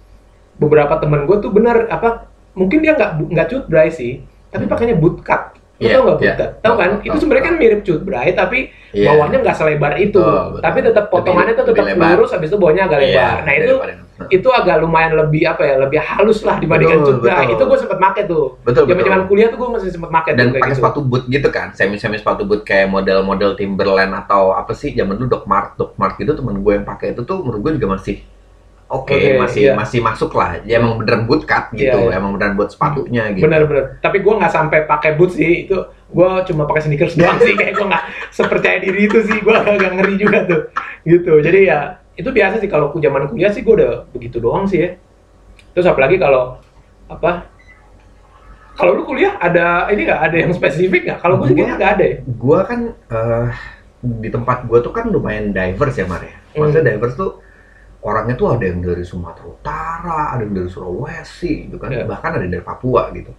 beberapa 0.55 0.97
temen 0.97 1.27
gue 1.27 1.37
tuh 1.37 1.51
bener 1.51 1.85
apa 1.87 2.25
mungkin 2.55 2.81
dia 2.81 2.95
nggak 2.95 3.11
nggak 3.29 3.47
cut 3.49 3.65
dry 3.67 3.91
sih 3.91 4.25
tapi 4.57 4.65
pakainya 4.67 4.97
boot 4.97 5.21
cut 5.21 5.53
Lo 5.77 5.85
Iya, 5.85 5.93
tau 5.93 6.05
nggak 6.09 6.19
cut? 6.41 6.51
Tahu 6.65 6.75
kan? 6.75 6.89
Tahu, 6.89 7.05
itu 7.05 7.17
sebenarnya 7.21 7.45
kan 7.45 7.55
mirip 7.61 7.81
cut 7.85 8.01
bray 8.01 8.33
tapi 8.33 8.59
Iya. 8.97 9.13
bawahnya 9.13 9.45
nggak 9.45 9.57
selebar 9.61 9.93
itu, 10.01 10.17
betul. 10.17 10.65
tapi 10.65 10.79
tetap 10.81 11.05
potongannya 11.13 11.53
tuh 11.53 11.65
Lebih 11.69 11.85
tetap 11.85 12.01
lurus, 12.17 12.31
habis 12.33 12.49
itu 12.49 12.57
bawahnya 12.57 12.83
agak 12.89 12.99
Iya, 12.99 13.13
lebar. 13.13 13.37
Nah 13.45 13.55
itu 13.55 13.75
itu 14.33 14.49
agak 14.49 14.77
lumayan 14.81 15.13
lebih 15.13 15.45
apa 15.45 15.61
ya, 15.61 15.77
lebih 15.77 16.01
halus 16.01 16.41
lah 16.49 16.57
dibandingkan 16.57 17.05
Betul, 17.05 17.13
cut 17.13 17.29
betul. 17.29 17.53
Itu 17.53 17.63
gue 17.69 17.79
sempet 17.85 17.99
make 18.01 18.23
tuh. 18.25 18.45
betul 18.65 18.83
Zaman 18.89 19.03
zaman 19.05 19.23
kuliah 19.29 19.49
tuh 19.53 19.59
gue 19.61 19.69
masih 19.77 19.91
sempet 19.93 20.09
make 20.09 20.31
dan 20.33 20.47
pakai 20.49 20.65
gitu. 20.65 20.79
sepatu 20.81 20.99
boot 21.05 21.25
gitu 21.29 21.49
kan 21.53 21.67
semi 21.77 22.01
semi 22.01 22.17
sepatu 22.17 22.49
boot 22.49 22.65
kayak 22.65 22.89
model-model 22.89 23.53
Timberland 23.53 24.17
atau 24.17 24.57
apa 24.57 24.73
sih 24.73 24.97
zaman 24.97 25.13
dulu 25.15 25.29
Doc 25.29 25.45
Mart 25.45 25.77
Doc 25.77 25.93
Mart 25.95 26.17
gitu 26.17 26.33
temen 26.33 26.57
gue 26.57 26.73
yang 26.73 26.89
pakai 26.89 27.13
itu 27.13 27.21
tuh 27.21 27.45
menurut 27.45 27.61
gue 27.61 27.73
juga 27.77 28.01
masih 28.01 28.25
oke 28.87 29.11
Oke, 29.11 29.35
masih 29.37 29.63
iya. 29.63 29.73
masih 29.75 29.99
masuk 29.99 30.31
lah 30.33 30.63
ya 30.63 30.79
emang 30.79 30.95
beneran 30.97 31.25
boot 31.25 31.43
cut 31.43 31.71
gitu 31.73 31.91
Iya, 31.91 32.07
iya. 32.07 32.17
emang 32.17 32.33
beneran 32.33 32.55
buat 32.55 32.71
sepatunya 32.71 33.31
gitu 33.31 33.45
Bener-bener. 33.45 33.99
Tapi 33.99 34.19
gue 34.19 34.31
nggak 34.33 34.53
sampai 34.53 34.79
pakai 34.85 35.11
boot 35.13 35.33
sih. 35.33 35.65
Itu 35.65 35.77
gue 36.07 36.29
cuma 36.45 36.65
pakai 36.65 36.83
sneakers 36.83 37.15
doang 37.15 37.35
sih. 37.39 37.53
Kayak 37.53 37.75
gue 37.75 37.87
nggak 37.87 38.05
sepercaya 38.31 38.79
diri 38.79 39.01
itu 39.05 39.19
sih. 39.23 39.39
Gue 39.41 39.53
agak 39.53 39.91
ngeri 39.93 40.15
juga 40.17 40.39
tuh. 40.45 40.63
Gitu. 41.03 41.33
Jadi 41.41 41.67
ya 41.67 41.81
itu 42.13 42.29
biasa 42.29 42.59
sih 42.59 42.67
kalau 42.67 42.95
zaman 42.95 43.27
kuliah 43.27 43.51
sih 43.51 43.61
gue 43.61 43.75
udah 43.75 44.07
begitu 44.09 44.39
doang 44.39 44.65
sih 44.65 44.79
ya. 44.81 44.91
Terus 45.73 45.85
apalagi 45.85 46.17
kalau 46.17 46.63
apa? 47.07 47.51
Kalau 48.73 48.93
lu 48.93 49.03
kuliah 49.03 49.35
ada 49.37 49.89
ini 49.89 50.05
nggak 50.05 50.21
ada 50.23 50.37
yang 50.37 50.53
spesifik 50.53 51.07
nggak? 51.07 51.19
Kalau 51.19 51.41
gue 51.41 51.49
sih 51.49 51.55
Gua- 51.55 51.65
kayaknya 51.65 51.77
nggak 51.77 51.93
ada. 51.93 52.05
ya. 52.05 52.17
gue 52.23 52.59
kan 52.63 52.81
eh, 52.93 53.47
di 53.99 54.29
tempat 54.29 54.59
gue 54.63 54.79
tuh 54.79 54.93
kan 54.93 55.09
lumayan 55.09 55.51
diverse 55.51 55.99
ya 55.99 56.07
Mar 56.07 56.21
ya 56.21 56.37
maksudnya 56.53 56.83
Hmm. 56.85 56.91
diverse 56.93 57.17
tuh 57.17 57.31
orangnya 58.07 58.35
tuh 58.35 58.55
ada 58.55 58.65
yang 58.65 58.79
dari 58.81 59.03
Sumatera 59.03 59.45
Utara 59.45 60.21
ada 60.31 60.41
yang 60.41 60.55
dari 60.55 60.71
Sulawesi 60.71 61.67
gitu 61.67 61.77
kan 61.77 61.91
Iya. 61.91 62.07
bahkan 62.07 62.31
ada 62.33 62.43
yang 62.43 62.55
dari 62.55 62.65
Papua 62.65 63.11
gitu 63.11 63.35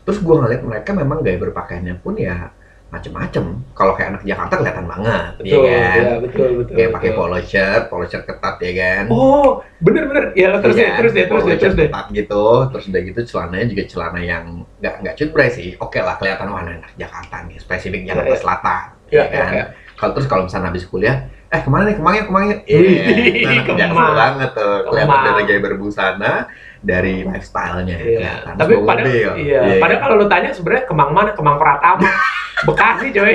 terus 0.00 0.18
gue 0.18 0.34
ngeliat 0.34 0.62
mereka 0.62 0.90
memang 0.92 1.20
gaya 1.20 1.36
berpakaiannya 1.38 2.00
pun 2.00 2.16
ya 2.16 2.48
macem-macem 2.90 3.44
kalau 3.70 3.94
kayak 3.94 4.08
anak 4.10 4.22
Jakarta 4.24 4.54
kelihatan 4.56 4.82
banget 4.84 5.32
Betul, 5.38 5.62
ya 5.62 5.78
kan 5.78 6.02
ya, 6.02 6.14
betul, 6.18 6.48
betul. 6.58 6.74
kayak 6.74 6.90
pakai 6.90 7.10
polo 7.14 7.38
shirt 7.40 7.82
polo 7.86 8.02
shirt 8.02 8.24
ketat 8.24 8.56
ya 8.58 8.72
kan 8.74 9.04
Oh, 9.06 9.62
bener-bener. 9.78 10.34
Ya 10.34 10.58
terus 10.58 10.74
Iya 10.74 10.98
terus 10.98 11.12
deh, 11.14 11.24
terus 11.30 11.42
deh, 11.46 11.54
terus 11.54 11.60
shirt 11.62 11.74
deh. 11.78 11.86
ketat 11.86 12.06
gitu 12.10 12.44
terus 12.66 12.84
udah 12.90 13.02
gitu 13.04 13.20
celananya 13.28 13.66
juga 13.68 13.82
celana 13.86 14.20
yang 14.20 14.44
nggak 14.76 14.94
nggak 15.00 15.14
cutbray 15.14 15.48
sih 15.48 15.78
oke 15.78 15.98
lah 15.98 16.18
kelihatan 16.18 16.46
wah 16.50 16.60
anak 16.60 16.90
Jakarta 16.96 17.36
nih 17.46 17.56
spesifik 17.58 18.00
Jakarta 18.04 18.26
Iya. 18.28 18.40
Selatan 18.42 18.82
Iya, 19.06 19.18
ya 19.20 19.26
kan 19.28 19.46
iya, 19.46 19.54
iya. 19.54 19.64
kalau 19.94 20.12
terus 20.12 20.26
kalau 20.26 20.42
misalnya 20.44 20.68
habis 20.68 20.84
kuliah 20.84 21.16
eh 21.50 21.60
ke 21.60 21.68
mana 21.68 21.82
nih 21.84 21.96
ke 21.98 22.02
mana 22.02 22.16
ke 22.20 22.30
mana 22.30 22.44
Wih, 22.46 22.62
iya 22.62 23.50
nah, 23.58 23.62
Kemang. 23.66 24.14
Banget 24.14 24.50
tuh 24.54 24.74
kelihatan 24.86 25.10
Kemang. 25.10 25.24
dari 25.26 25.42
gaya 25.44 25.60
berbusana 25.60 26.32
dari 26.80 27.14
lifestyle-nya 27.22 27.96
Iya. 27.98 28.06
kelihatan 28.06 28.52
Tapi 28.54 28.72
mobil. 28.78 29.30
iya. 29.36 29.60
Padahal 29.82 30.00
kalau 30.00 30.14
lu 30.16 30.26
tanya 30.26 30.50
sebenarnya 30.54 30.84
Kemang 30.86 31.10
mana? 31.10 31.30
Kemang 31.34 31.58
Pratama. 31.58 32.06
Bekasi 32.70 33.10
coy. 33.10 33.34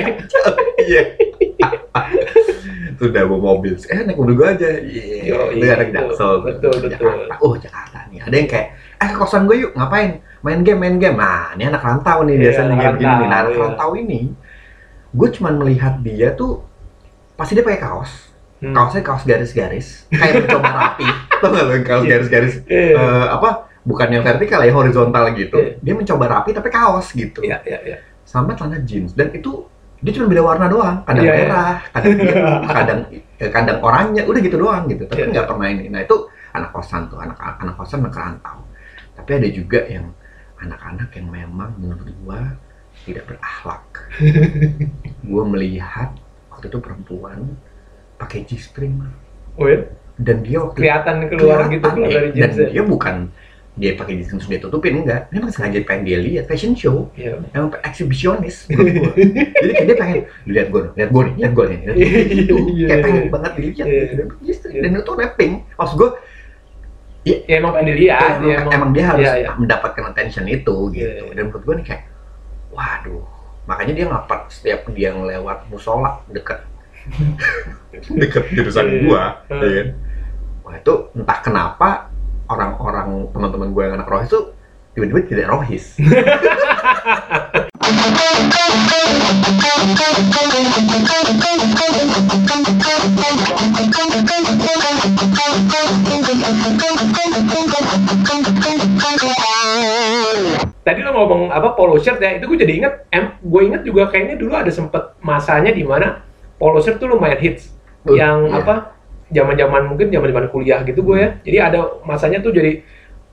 iya 0.80 1.02
sudah 2.96 3.22
bawa 3.28 3.40
mobil 3.54 3.76
eh 3.76 4.00
naik 4.02 4.16
mobil 4.16 4.34
gua 4.34 4.54
aja 4.54 4.70
iya 4.80 5.52
iya, 5.52 5.70
anak 5.76 5.90
jaksel. 5.92 6.40
Betul, 6.40 6.72
betul. 6.80 6.90
Jakarta 6.96 7.34
oh 7.42 7.54
Jakarta 7.58 7.98
nih 8.08 8.20
ada 8.22 8.32
yang 8.32 8.48
kayak 8.48 8.66
eh 8.96 9.08
ke 9.10 9.16
kosan 9.18 9.44
gue 9.44 9.56
yuk 9.60 9.72
ngapain 9.76 10.22
main 10.40 10.60
game 10.64 10.80
main 10.80 10.96
game 10.96 11.18
nah 11.18 11.52
ini 11.52 11.66
anak 11.66 11.82
rantau 11.82 12.24
nih 12.24 12.38
Iya, 12.38 12.42
biasanya 12.48 12.74
game 12.78 12.96
gini 12.96 13.12
nih 13.12 13.28
nah 13.28 13.38
anak 13.44 13.52
iya. 13.52 13.60
rantau 13.60 13.90
ini 13.92 14.20
gue 15.12 15.28
cuman 15.34 15.54
melihat 15.58 15.94
dia 16.00 16.28
tuh 16.32 16.64
pasti 17.36 17.52
dia 17.54 17.62
pakai 17.62 17.80
kaos. 17.80 18.12
Hmm. 18.56 18.72
kaosnya 18.72 19.04
kaos 19.04 19.28
garis-garis 19.28 20.08
kayak 20.08 20.48
mencoba 20.48 20.68
rapi. 20.72 21.04
Tau 21.44 21.52
gak 21.52 21.64
lo 21.68 21.72
kaos 21.84 22.02
Iya. 22.02 22.10
garis-garis? 22.16 22.54
Iya. 22.64 22.96
Eh, 22.96 23.26
apa 23.28 23.48
bukan 23.84 24.08
yang 24.10 24.24
vertikal 24.24 24.64
ya 24.64 24.72
horizontal 24.72 25.28
gitu. 25.36 25.56
Iya. 25.60 25.72
dia 25.78 25.92
mencoba 25.94 26.24
rapi 26.26 26.56
tapi 26.56 26.72
kaos 26.72 27.12
gitu. 27.12 27.44
Iya, 27.44 27.60
iya, 27.62 27.78
iya. 27.84 27.98
sama 28.24 28.56
celana 28.56 28.80
jeans. 28.80 29.12
Dan 29.12 29.30
itu 29.30 29.68
dia 30.00 30.12
cuma 30.16 30.26
beda 30.26 30.40
warna 30.40 30.66
doang. 30.66 31.04
Kadang 31.04 31.24
Iya, 31.24 31.32
iya. 31.36 31.44
merah 31.44 31.74
kadang 31.92 32.12
biru 32.16 32.40
kadang 32.80 33.00
eh, 33.36 33.50
kadang 33.52 33.78
oranye 33.84 34.22
udah 34.24 34.40
gitu 34.40 34.56
doang 34.56 34.82
gitu. 34.88 35.04
Tapi 35.04 35.22
nggak 35.28 35.46
pernah 35.46 35.66
ini 35.68 35.84
nah 35.92 36.00
itu 36.00 36.16
anak 36.56 36.72
kosan 36.72 37.12
tuh. 37.12 37.20
Anak 37.20 37.36
anak 37.36 37.76
kosan 37.76 38.00
anak 38.08 38.16
rantau. 38.16 38.64
Tapi 39.12 39.30
ada 39.36 39.48
juga 39.52 39.84
yang 39.84 40.08
anak-anak 40.56 41.12
yang 41.12 41.28
memang 41.28 41.76
menurut 41.76 42.08
gua 42.24 42.40
tidak 43.04 43.28
berakhlak. 43.28 43.84
Gua 45.28 45.44
melihat 45.44 46.16
waktu 46.56 46.66
itu 46.66 46.78
perempuan 46.80 47.52
pakai 48.16 48.42
G-string 48.42 48.96
Oh 49.54 49.68
ya? 49.68 49.84
dan 50.16 50.40
dia 50.40 50.56
waktu 50.58 50.76
Kelihatan 50.78 51.14
keluar 51.28 51.68
gitu 51.68 51.84
kelihatan, 51.84 51.92
keluar 51.92 52.08
eh, 52.08 52.14
dari 52.16 52.28
dan 52.32 52.48
jeans. 52.48 52.56
ya? 52.56 52.66
dia 52.72 52.82
bukan 52.82 53.16
dia 53.76 53.90
pakai 53.92 54.12
jeans 54.16 54.32
terus 54.32 54.48
dia 54.48 54.56
tutupin 54.56 55.04
enggak 55.04 55.28
dia 55.28 55.36
emang 55.36 55.52
sengaja 55.52 55.84
pengen 55.84 56.02
dia 56.02 56.16
lihat 56.18 56.44
fashion 56.46 56.72
show 56.72 57.12
Iya. 57.12 57.44
emang 57.52 57.76
eksibisionis 57.82 58.64
jadi 59.60 59.70
kayak 59.70 59.86
dia 59.86 59.96
pengen 59.96 60.16
lihat 60.46 60.72
gue 60.72 60.82
lihat 60.96 61.10
gue 61.12 61.22
nih 61.22 61.34
lihat 61.36 61.52
gue 61.52 61.64
nih 61.66 61.78
lihat 61.78 61.92
gua." 61.92 62.24
gitu 62.32 62.56
Iya, 62.72 62.86
kayak 62.88 62.96
iya, 62.96 63.04
pengen 63.04 63.20
iya. 63.20 63.28
banget 63.28 63.52
dilihat 63.52 63.86
Iya. 63.86 64.00
gitu. 64.00 64.12
dan, 64.16 64.80
dan 64.80 64.90
itu 64.96 65.12
mapping 65.14 65.52
maksud 65.76 65.96
gue 65.98 66.10
Ya 67.26 67.36
emang 67.52 67.74
pengen 67.74 67.90
dilihat. 67.90 68.38
emang, 68.38 68.46
ya, 68.46 68.56
emang 68.72 68.90
dia 68.94 69.04
harus 69.04 69.26
Iya, 69.26 69.32
iya. 69.36 69.50
mendapatkan 69.52 70.04
attention 70.08 70.46
itu 70.46 70.76
gitu 70.94 71.04
Iya, 71.04 71.26
iya. 71.26 71.34
dan 71.34 71.42
menurut 71.44 71.62
gue 71.62 71.74
nih 71.76 71.86
kayak 71.86 72.02
waduh 72.70 73.26
makanya 73.66 73.92
dia 73.92 74.06
ngapet 74.06 74.40
setiap 74.48 74.80
dia 74.90 75.10
ngelewat 75.10 75.66
musola 75.66 76.22
deket 76.30 76.62
deket 78.20 78.44
jurusan 78.50 78.86
Iya, 78.86 78.92
iya. 78.92 79.02
gua 79.02 79.22
Hmm. 79.46 79.62
ya 79.62 79.70
kan 79.74 79.88
wah 80.62 80.74
itu 80.74 80.92
entah 81.14 81.38
kenapa 81.40 81.88
orang-orang 82.46 83.08
teman-teman 83.30 83.68
gue 83.70 83.82
yang 83.82 83.94
anak 83.94 84.06
rohis 84.06 84.30
tuh 84.30 84.54
tiba-tiba 84.94 85.20
tidak 85.26 85.46
rohis 85.50 85.94
Tadi 100.86 101.02
lo 101.02 101.10
ngomong 101.14 101.50
apa 101.50 101.74
polo 101.74 101.98
shirt 101.98 102.22
ya, 102.22 102.38
itu 102.38 102.46
gue 102.46 102.58
jadi 102.62 102.72
inget, 102.78 102.94
em, 103.10 103.34
gue 103.42 103.62
inget 103.66 103.82
juga 103.82 104.10
kayaknya 104.10 104.38
dulu 104.38 104.54
ada 104.54 104.70
sempet 104.70 105.18
masanya 105.18 105.74
di 105.74 105.82
mana 105.82 106.22
polo 106.58 106.78
shirt 106.78 107.02
tuh 107.02 107.10
lumayan 107.10 107.38
hits. 107.42 107.74
Uh, 108.06 108.14
yang 108.14 108.46
iya. 108.46 108.62
apa, 108.62 108.74
zaman-zaman 109.34 109.90
mungkin 109.90 110.14
zaman-zaman 110.14 110.46
kuliah 110.54 110.86
gitu 110.86 111.02
gue 111.02 111.18
ya. 111.18 111.30
Jadi 111.42 111.58
ada 111.58 111.78
masanya 112.06 112.38
tuh 112.38 112.54
jadi 112.54 112.82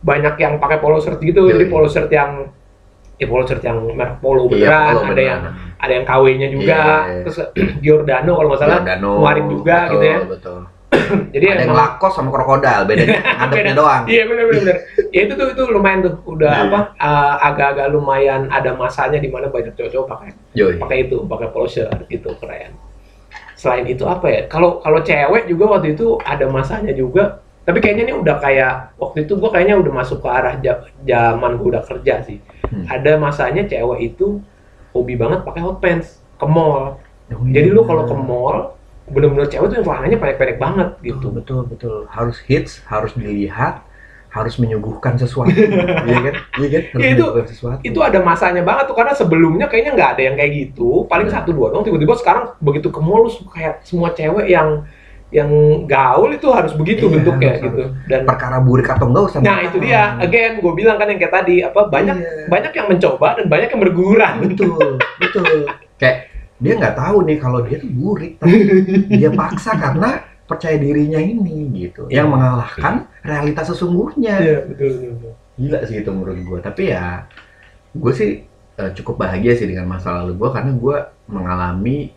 banyak 0.01 0.35
yang 0.41 0.57
pakai 0.57 0.81
polo 0.81 0.97
shirt 0.97 1.21
gitu. 1.21 1.45
Iya, 1.45 1.57
jadi 1.57 1.65
iya. 1.69 1.73
polo 1.73 1.87
shirt 1.89 2.09
yang 2.09 2.49
ya 3.23 3.27
polo 3.27 3.43
shirt 3.43 3.63
yang 3.63 3.79
merek 3.87 4.19
polo 4.19 4.43
Iya, 4.45 4.51
beneran, 4.51 4.83
polo 4.83 4.99
ada 4.99 5.07
beneran. 5.07 5.23
yang 5.25 5.41
ada 5.79 5.91
yang 5.91 6.05
KW-nya 6.05 6.47
juga, 6.47 6.79
Iya, 6.79 6.95
iya. 7.07 7.21
terus 7.23 7.37
Giordano 7.83 8.31
kalau 8.35 8.47
nggak 8.51 8.61
salah 8.61 8.77
Giordano, 8.79 9.11
juga 9.49 9.77
betul, 9.79 9.91
gitu 9.91 10.05
ya. 10.05 10.17
betul. 10.27 10.59
Jadi 11.33 11.45
Ada 11.49 11.61
yang 11.65 11.73
lakos 11.73 12.13
sama 12.13 12.29
krokodil, 12.29 12.81
bedanya 12.85 13.17
ngadepnya 13.41 13.73
doang. 13.73 14.03
Iya 14.05 14.23
benar 14.23 14.45
benar. 14.45 14.75
Ya 15.09 15.21
itu 15.25 15.33
tuh 15.33 15.47
itu 15.49 15.63
lumayan 15.67 15.99
tuh 16.01 16.13
udah 16.23 16.53
Iya. 16.53 16.63
apa 16.69 16.79
uh, 16.95 17.35
agak-agak 17.43 17.87
lumayan 17.89 18.41
ada 18.47 18.71
masanya 18.73 19.17
di 19.17 19.27
mana 19.27 19.49
banyak 19.49 19.73
cowok-cowok 19.73 20.05
pakai 20.07 20.29
pakai 20.77 20.97
itu 21.03 21.17
pakai 21.25 21.47
polo 21.49 21.65
shirt 21.65 21.89
itu 22.07 22.29
keren. 22.37 22.77
Selain 23.53 23.83
itu 23.83 24.03
apa 24.05 24.27
ya? 24.27 24.41
Kalau 24.47 24.79
kalau 24.79 24.99
cewek 24.99 25.47
juga 25.47 25.65
waktu 25.71 25.95
itu 25.95 26.15
ada 26.21 26.45
masanya 26.47 26.93
juga. 26.93 27.42
Tapi 27.63 27.79
kayaknya 27.79 28.03
ini 28.05 28.13
udah 28.17 28.35
kayak 28.37 28.73
waktu 28.95 29.23
itu 29.23 29.35
gua 29.35 29.49
kayaknya 29.49 29.79
udah 29.79 29.93
masuk 29.93 30.19
ke 30.19 30.27
arah 30.27 30.55
zaman 31.01 31.51
gua 31.55 31.67
udah 31.79 31.83
kerja 31.83 32.19
sih. 32.21 32.43
Hmm. 32.63 32.83
Ada 32.85 33.15
masanya 33.15 33.63
cewek 33.63 34.13
itu 34.13 34.43
hobi 34.91 35.15
banget 35.15 35.41
pakai 35.41 35.61
hot 35.61 35.79
pants 35.79 36.19
ke 36.35 36.45
mall. 36.45 36.99
Oh, 37.31 37.47
Jadi 37.47 37.71
iya. 37.71 37.75
lu 37.75 37.81
kalau 37.81 38.03
ke 38.03 38.13
mall 38.13 38.75
bener-bener 39.03 39.47
cewek 39.47 39.67
tuh 39.67 39.75
yang 39.77 39.85
celananya 39.85 40.17
pendek-pendek 40.17 40.57
banget 40.57 40.89
gitu. 41.01 41.27
betul 41.27 41.31
betul 41.33 41.59
betul 41.67 41.97
harus 42.07 42.39
hits, 42.41 42.79
harus 42.85 43.11
dilihat, 43.13 43.83
harus 44.29 44.55
menyuguhkan 44.55 45.15
sesuatu, 45.15 45.51
iya 46.07 46.19
kan? 46.19 46.35
Iya 46.55 46.67
kan? 46.71 46.83
Harus 46.87 47.03
Iya, 47.03 47.09
itu- 47.11 47.31
sesuatu. 47.47 47.79
itu 47.83 47.99
ada 47.99 48.19
masanya 48.19 48.63
banget 48.63 48.87
tuh 48.87 48.95
karena 48.95 49.13
sebelumnya 49.13 49.67
kayaknya 49.67 49.91
nggak 49.93 50.09
ada 50.15 50.21
yang 50.23 50.35
kayak 50.35 50.51
gitu 50.55 51.03
paling 51.05 51.27
Hmm. 51.27 51.35
satu 51.35 51.51
dua 51.51 51.71
dong 51.71 51.83
tiba-tiba 51.83 52.15
sekarang 52.15 52.43
begitu 52.59 52.87
ke 52.89 52.99
mall 52.99 53.23
lu 53.23 53.31
kayak 53.49 53.83
semua 53.83 54.11
cewek 54.11 54.47
yang 54.47 54.87
yang 55.33 55.49
gaul 55.83 56.29
itu 56.29 56.45
harus 56.47 56.71
begitu 56.71 57.09
Iya, 57.09 57.13
bentuknya 57.17 57.51
harus, 57.51 57.63
gitu. 57.65 57.83
dan 58.05 58.21
perkara 58.23 58.57
burik 58.61 58.85
atau 58.85 59.09
enggak 59.09 59.23
usah. 59.33 59.39
nah 59.41 59.59
itu 59.59 59.77
dia. 59.81 60.13
again 60.21 60.61
gue 60.61 60.73
bilang 60.77 60.95
kan 60.95 61.09
yang 61.09 61.17
kayak 61.17 61.33
tadi 61.33 61.55
apa 61.59 61.89
banyak 61.89 62.15
Iya. 62.15 62.45
banyak 62.47 62.71
yang 62.71 62.87
mencoba 62.87 63.27
dan 63.41 63.45
banyak 63.49 63.69
yang 63.73 63.81
berguran 63.81 64.33
betul 64.45 64.77
betul. 65.21 65.45
Kayak 65.97 66.17
dia 66.61 66.73
nggak 66.77 66.95
tahu 66.95 67.17
nih 67.25 67.37
kalau 67.37 67.59
dia 67.65 67.77
tuh 67.81 67.89
burik 67.89 68.37
tapi 68.37 68.57
dia 69.19 69.29
paksa 69.29 69.73
karena 69.73 70.09
percaya 70.45 70.77
dirinya 70.77 71.17
ini 71.17 71.57
gitu. 71.81 72.05
Yang 72.07 72.27
mengalahkan 72.29 72.93
realitas 73.21 73.73
sesungguhnya. 73.73 74.35
Iya, 74.37 74.57
betul 74.69 74.89
betul, 74.93 75.09
betul. 75.17 75.31
gila 75.53 75.79
sih 75.83 75.97
itu 75.97 76.09
menurut 76.09 76.37
gue 76.39 76.59
tapi 76.61 76.83
ya 76.89 77.25
gue 77.91 78.13
sih 78.13 78.41
eh, 78.73 78.91
cukup 78.93 79.21
bahagia 79.21 79.53
sih 79.53 79.65
dengan 79.65 79.85
masa 79.87 80.13
lalu 80.17 80.37
gue 80.37 80.49
karena 80.49 80.71
gue 80.73 80.97
mengalami 81.27 82.09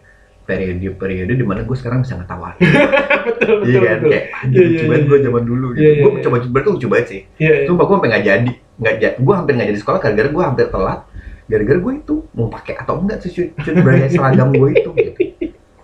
periode-periode 0.47 1.33
di 1.35 1.45
mana 1.45 1.67
gue 1.67 1.77
sekarang 1.77 2.07
bisa 2.07 2.15
ngetawain 2.17 2.57
betul 3.29 3.55
betul 3.61 3.69
iya 3.69 3.79
kan 3.83 3.97
betul 3.99 4.11
kayak 4.11 4.25
Iya, 4.27 4.41
anjir 4.41 4.61
iya, 4.63 4.67
lucu 4.71 4.85
banget 4.87 5.03
iya. 5.03 5.09
gue 5.11 5.19
zaman 5.27 5.43
dulu 5.43 5.67
gitu 5.75 5.81
Iya, 5.83 5.91
iya, 5.91 6.01
gue 6.01 6.11
iya. 6.11 6.23
coba 6.23 6.37
coba 6.39 6.59
tuh 6.63 6.89
banget 6.89 7.07
sih 7.07 7.21
iya 7.37 7.53
iya. 7.53 7.67
Sumpah 7.67 7.85
gue 7.85 7.95
sampai 7.99 8.11
nggak 8.15 8.25
jadi, 8.25 8.53
nggak 8.79 8.95
jadi. 9.03 9.17
Gue 9.19 9.35
hampir 9.35 9.53
nggak 9.59 9.69
jadi 9.75 9.81
sekolah 9.83 9.99
gara-gara 9.99 10.29
gue 10.31 10.45
hampir 10.47 10.67
telat. 10.71 11.01
Gara-gara 11.47 11.79
gue 11.79 11.93
itu 11.99 12.15
mau 12.33 12.47
pakai 12.49 12.75
atau 12.79 12.95
enggak 12.99 13.19
sih 13.23 13.31
cut 13.53 13.75
beraya 13.83 14.07
seragam 14.07 14.49
gue 14.51 14.69
itu. 14.73 14.91
Gitu. 14.95 15.11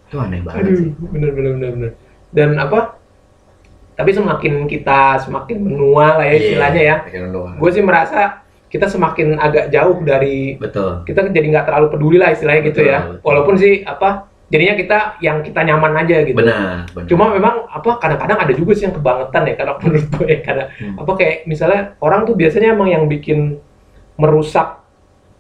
Itu 0.07 0.17
aneh 0.17 0.41
banget 0.45 0.63
aduh 0.63 0.75
sih. 0.77 0.89
bener 1.11 1.31
bener 1.33 1.53
bener 1.57 1.71
bener 1.73 1.91
dan 2.33 2.57
apa 2.57 3.01
tapi 3.93 4.11
semakin 4.13 4.65
kita 4.67 5.21
semakin 5.21 5.57
menua 5.61 6.17
lah 6.21 6.25
ya 6.25 6.35
istilahnya 6.37 6.83
ya 6.83 6.97
Pakai 7.05 7.29
doang. 7.29 7.57
gue 7.61 7.71
sih 7.73 7.85
merasa 7.85 8.41
kita 8.69 8.89
semakin 8.89 9.37
agak 9.37 9.69
jauh 9.69 10.01
dari 10.01 10.57
Betul. 10.57 11.05
kita 11.05 11.29
jadi 11.29 11.45
nggak 11.45 11.67
terlalu 11.69 11.87
peduli 11.93 12.17
lah 12.17 12.33
istilahnya 12.33 12.73
gitu 12.73 12.81
Betul, 12.81 12.93
ya 12.93 12.99
betul. 13.05 13.21
walaupun 13.21 13.55
sih 13.57 13.85
apa 13.85 14.32
jadinya 14.53 14.75
kita 14.77 14.99
yang 15.19 15.41
kita 15.41 15.65
nyaman 15.65 15.93
aja 15.97 16.17
gitu 16.23 16.37
Benar. 16.37 16.85
benar. 16.93 17.09
cuma 17.09 17.25
memang 17.33 17.65
apa 17.67 17.97
kadang-kadang 17.97 18.39
ada 18.39 18.53
juga 18.53 18.77
sih 18.77 18.85
yang 18.85 18.95
kebangetan 18.95 19.43
ya 19.49 19.55
kalau 19.57 19.75
menurut 19.83 20.07
gue 20.07 20.27
ya 20.29 20.39
karena 20.45 20.65
Hmm. 20.77 20.97
apa 21.01 21.13
kayak 21.17 21.37
misalnya 21.47 21.81
orang 21.99 22.21
tuh 22.23 22.37
biasanya 22.37 22.69
emang 22.71 22.89
yang 22.89 23.05
bikin 23.09 23.57
merusak 24.15 24.79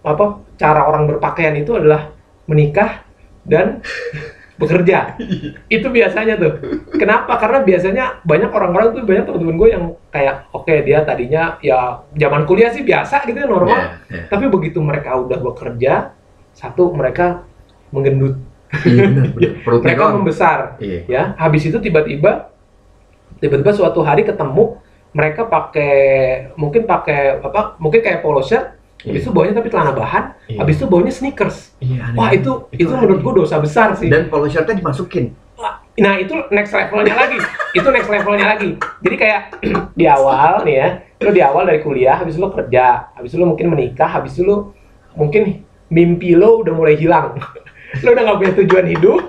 apa 0.02 0.24
cara 0.56 0.88
orang 0.88 1.04
berpakaian 1.06 1.54
itu 1.54 1.76
adalah 1.76 2.10
menikah 2.48 3.04
dan 3.44 3.78
bekerja 4.60 5.18
itu 5.66 5.86
biasanya 5.88 6.38
tuh 6.38 6.52
kenapa 6.94 7.34
karena 7.34 7.58
biasanya 7.60 8.04
banyak 8.22 8.46
orang-orang 8.48 8.94
tuh 8.94 9.02
banyak 9.02 9.24
teman-teman 9.26 9.56
gue 9.58 9.68
yang 9.74 9.84
kayak 10.08 10.46
oke 10.50 10.70
dia 10.70 11.02
tadinya 11.02 11.58
ya 11.58 11.98
zaman 12.14 12.46
kuliah 12.46 12.70
sih 12.70 12.86
biasa 12.86 13.26
gitu 13.26 13.42
ya 13.42 13.48
normal 13.48 13.74
Iya, 13.74 13.88
iya. 14.06 14.22
tapi 14.30 14.46
begitu 14.46 14.78
mereka 14.78 15.18
udah 15.18 15.38
bekerja 15.40 16.14
satu 16.54 16.94
mereka 16.94 17.42
menggendut 17.90 18.38
Iya 18.82 19.02
benar 19.06 19.26
benar. 19.30 19.52
Mereka 19.84 20.02
membesar 20.10 20.58
Iya. 20.78 21.00
ya 21.06 21.22
habis 21.36 21.62
itu 21.62 21.76
tiba-tiba 21.76 22.48
tiba-tiba 23.38 23.72
suatu 23.72 24.00
hari 24.00 24.22
ketemu 24.22 24.80
mereka 25.12 25.44
pakai 25.44 25.92
mungkin 26.54 26.82
pakai 26.82 27.36
apa 27.38 27.76
mungkin 27.76 28.00
kayak 28.00 28.20
polo 28.20 28.40
shirt 28.40 28.80
habis 28.98 29.18
Iya. 29.18 29.20
itu 29.20 29.30
bawahnya 29.30 29.54
tapi 29.54 29.68
celana 29.68 29.92
bahan 29.92 30.24
Iya. 30.46 30.58
habis 30.58 30.74
itu 30.76 30.86
bawahnya 30.86 31.10
sneakers 31.10 31.76
Iya, 31.78 32.00
aneh 32.02 32.16
wah 32.16 32.28
banget. 32.28 32.40
itu 32.40 32.52
itu, 32.78 32.90
menurut 32.90 33.20
gue 33.20 33.32
dosa 33.38 33.56
besar 33.58 33.92
sih 33.92 34.08
Dan 34.08 34.26
polo 34.26 34.46
shirtnya 34.46 34.72
dimasukin. 34.74 35.34
nah 35.92 36.16
itu 36.16 36.32
next 36.48 36.72
levelnya 36.72 37.12
lagi 37.12 37.36
itu 37.72 37.84
next 37.86 38.08
levelnya 38.08 38.46
lagi 38.48 38.80
jadi 39.04 39.12
kayak 39.14 39.40
di 39.92 40.08
awal 40.08 40.64
nih 40.64 40.74
ya 40.74 40.88
lo 41.20 41.30
di 41.30 41.42
awal 41.44 41.68
dari 41.68 41.78
kuliah 41.78 42.16
habis 42.16 42.32
itu 42.32 42.40
lo 42.40 42.48
kerja 42.48 43.12
habis 43.12 43.28
itu 43.28 43.36
lo 43.36 43.52
mungkin 43.52 43.68
menikah 43.68 44.08
habis 44.08 44.32
itu 44.32 44.42
lo 44.42 44.72
mungkin 45.12 45.60
mimpi 45.86 46.32
lo 46.32 46.64
udah 46.64 46.72
mulai 46.72 46.96
hilang 46.96 47.36
lo 48.00 48.08
udah 48.08 48.22
nggak 48.22 48.38
punya 48.38 48.52
tujuan 48.56 48.86
hidup 48.88 49.20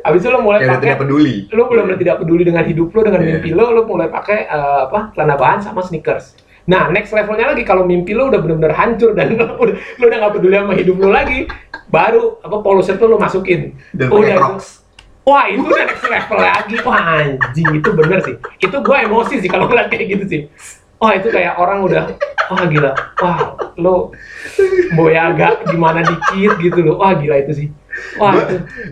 habis 0.00 0.18
itu 0.18 0.28
lo 0.28 0.38
mulai 0.40 0.58
udah 0.60 0.70
pakai 0.72 0.84
tidak 0.84 0.98
peduli. 1.00 1.34
lo 1.48 1.62
belum 1.64 1.84
tidak 1.94 2.16
peduli 2.18 2.42
dengan 2.42 2.64
hidup 2.64 2.88
lo 2.88 3.00
dengan 3.02 3.20
Iya. 3.20 3.28
mimpi 3.32 3.50
lo 3.50 3.66
lo 3.68 3.82
mulai 3.82 4.06
pakai 4.08 4.38
eh, 4.44 4.80
apa 4.86 5.10
celana 5.10 5.34
bahan 5.34 5.60
sama 5.60 5.80
sneakers 5.80 6.38
nah 6.62 6.86
next 6.88 7.10
levelnya 7.10 7.50
lagi 7.50 7.62
kalau 7.62 7.82
mimpi 7.82 8.10
lo 8.10 8.26
udah 8.28 8.38
benar-benar 8.38 8.70
hancur 8.72 9.10
dan 9.12 9.34
lo 9.34 9.58
udah 9.58 9.74
lo 9.74 10.04
udah 10.04 10.18
nggak 10.20 10.32
peduli 10.32 10.54
sama 10.56 10.74
hidup 10.74 10.96
lo 10.96 11.08
lagi 11.08 11.38
baru 11.88 12.38
apa 12.40 12.56
polo 12.58 12.80
shirt 12.80 12.98
lo 12.98 13.08
lo 13.08 13.18
masukin 13.18 13.74
Dan 13.90 14.06
Udah 14.06 14.14
pakai 14.14 14.30
itu- 14.30 14.38
crocs. 14.40 14.68
Wah 15.22 15.46
itu 15.46 15.62
udah 15.62 15.86
next 15.86 16.02
level 16.02 16.34
lagi, 16.36 16.74
wah 16.82 16.98
anjing 17.16 17.70
itu 17.72 17.94
bener 17.94 18.18
sih. 18.20 18.34
Itu 18.58 18.82
gue 18.82 18.96
emosi 19.06 19.38
sih 19.38 19.46
kalau 19.46 19.70
ngeliat 19.70 19.86
kayak 19.86 20.06
gitu 20.08 20.24
sih. 20.26 20.40
Wah 20.98 21.14
itu 21.14 21.30
kayak 21.30 21.54
orang 21.54 21.78
udah, 21.78 22.10
wah 22.50 22.62
gila, 22.66 22.90
wah 23.22 23.38
lo 23.78 24.10
boyaga 24.92 25.62
gimana 25.64 26.02
dikit 26.02 26.58
gitu 26.58 26.82
loh, 26.82 26.98
wah 26.98 27.14
gila 27.14 27.38
itu 27.38 27.52
sih. 27.54 27.66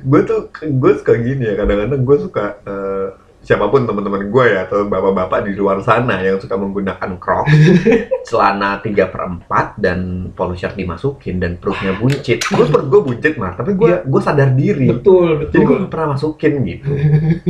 Gue 0.03 0.20
tuh 0.23 0.40
gue 0.61 0.92
suka 0.94 1.14
gini 1.16 1.44
ya 1.44 1.55
kadang-kadang 1.57 2.01
gue 2.01 2.16
suka 2.20 2.44
eh, 2.62 3.09
siapa 3.40 3.66
pun 3.66 3.88
teman-teman 3.88 4.29
gue 4.29 4.44
ya 4.46 4.68
atau 4.68 4.85
bapak-bapak 4.85 5.49
di 5.49 5.57
luar 5.57 5.81
sana 5.81 6.20
yang 6.20 6.37
suka 6.37 6.61
menggunakan 6.61 7.16
crocs 7.16 7.49
celana 8.29 8.77
3 8.79 8.92
per 9.09 9.23
4 9.49 9.81
dan 9.81 9.99
polo 10.31 10.53
shirt 10.53 10.77
dimasukin 10.77 11.40
dan 11.40 11.57
perutnya 11.57 11.96
buncit 11.96 12.44
gue 12.44 12.64
perut 12.68 12.87
gue 12.87 13.01
buncit 13.01 13.40
mah 13.40 13.57
tapi 13.57 13.73
gue 13.73 13.88
Iya. 13.90 13.99
gue 14.05 14.20
sadar 14.20 14.53
diri 14.53 14.92
betul 14.92 15.49
jadi 15.49 15.57
gue 15.57 15.77
betul. 15.81 15.88
pernah 15.88 16.07
masukin 16.12 16.53
gitu 16.68 16.90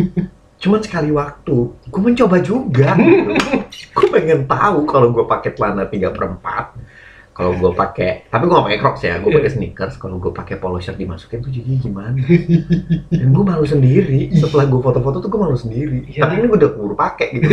cuman 0.63 0.79
sekali 0.79 1.11
waktu 1.11 1.57
gue 1.75 2.01
mencoba 2.01 2.37
juga 2.39 2.95
gitu. 3.03 3.35
gue 3.91 4.09
pengen 4.13 4.47
tahu 4.47 4.87
kalau 4.87 5.11
gue 5.11 5.27
pakai 5.27 5.59
celana 5.59 5.91
3 5.91 6.07
per 6.07 6.25
4 6.39 6.39
kalau 7.31 7.57
gue 7.57 7.71
pakai 7.73 8.29
tapi 8.29 8.45
gue 8.45 8.53
gak 8.53 8.67
pakai 8.69 8.81
crocs 8.83 9.03
ya 9.03 9.15
gue 9.19 9.31
Iya. 9.31 9.39
pakai 9.41 9.51
sneakers 9.51 9.95
kalau 9.97 10.21
gue 10.21 10.33
pakai 10.35 10.55
polo 10.59 10.77
shirt 10.77 10.99
dimasukin 10.99 11.41
tuh 11.41 11.49
jadi 11.49 11.71
gimana 11.81 12.19
dan 13.09 13.29
gue 13.31 13.45
malu 13.47 13.65
sendiri 13.65 14.35
setelah 14.35 14.67
gue 14.67 14.81
foto-foto 14.83 15.23
tuh 15.23 15.31
gue 15.31 15.41
malu 15.41 15.57
sendiri 15.57 16.05
Iya. 16.11 16.27
tapi 16.27 16.43
ini 16.43 16.47
gue 16.51 16.59
udah 16.61 16.71
keburu 16.75 16.95
pakai 16.99 17.29
gitu 17.33 17.49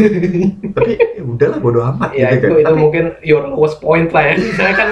tapi 0.75 0.91
ya 0.97 1.23
udahlah 1.23 1.59
bodo 1.61 1.79
amat 1.95 2.09
Ya 2.17 2.33
gitu 2.33 2.49
itu, 2.49 2.49
kan 2.49 2.57
itu 2.57 2.65
tapi 2.65 2.77
mungkin 2.81 3.03
your 3.21 3.43
lowest 3.45 3.77
point 3.77 4.09
lah 4.09 4.33
ya. 4.33 4.35
Misalnya 4.41 4.73
kan 4.73 4.87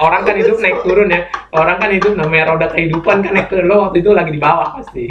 orang 0.00 0.22
kan 0.24 0.34
hidup 0.36 0.56
naik 0.64 0.78
turun 0.82 1.12
ya. 1.12 1.20
Orang 1.52 1.76
kan 1.76 1.90
hidup 1.92 2.12
namanya 2.16 2.44
roda 2.54 2.66
kehidupan 2.72 3.20
kan 3.20 3.32
naik 3.36 3.48
turun. 3.52 3.68
Lo 3.68 3.76
waktu 3.88 4.00
itu 4.00 4.10
lagi 4.16 4.32
di 4.32 4.40
bawah 4.40 4.80
pasti. 4.80 5.04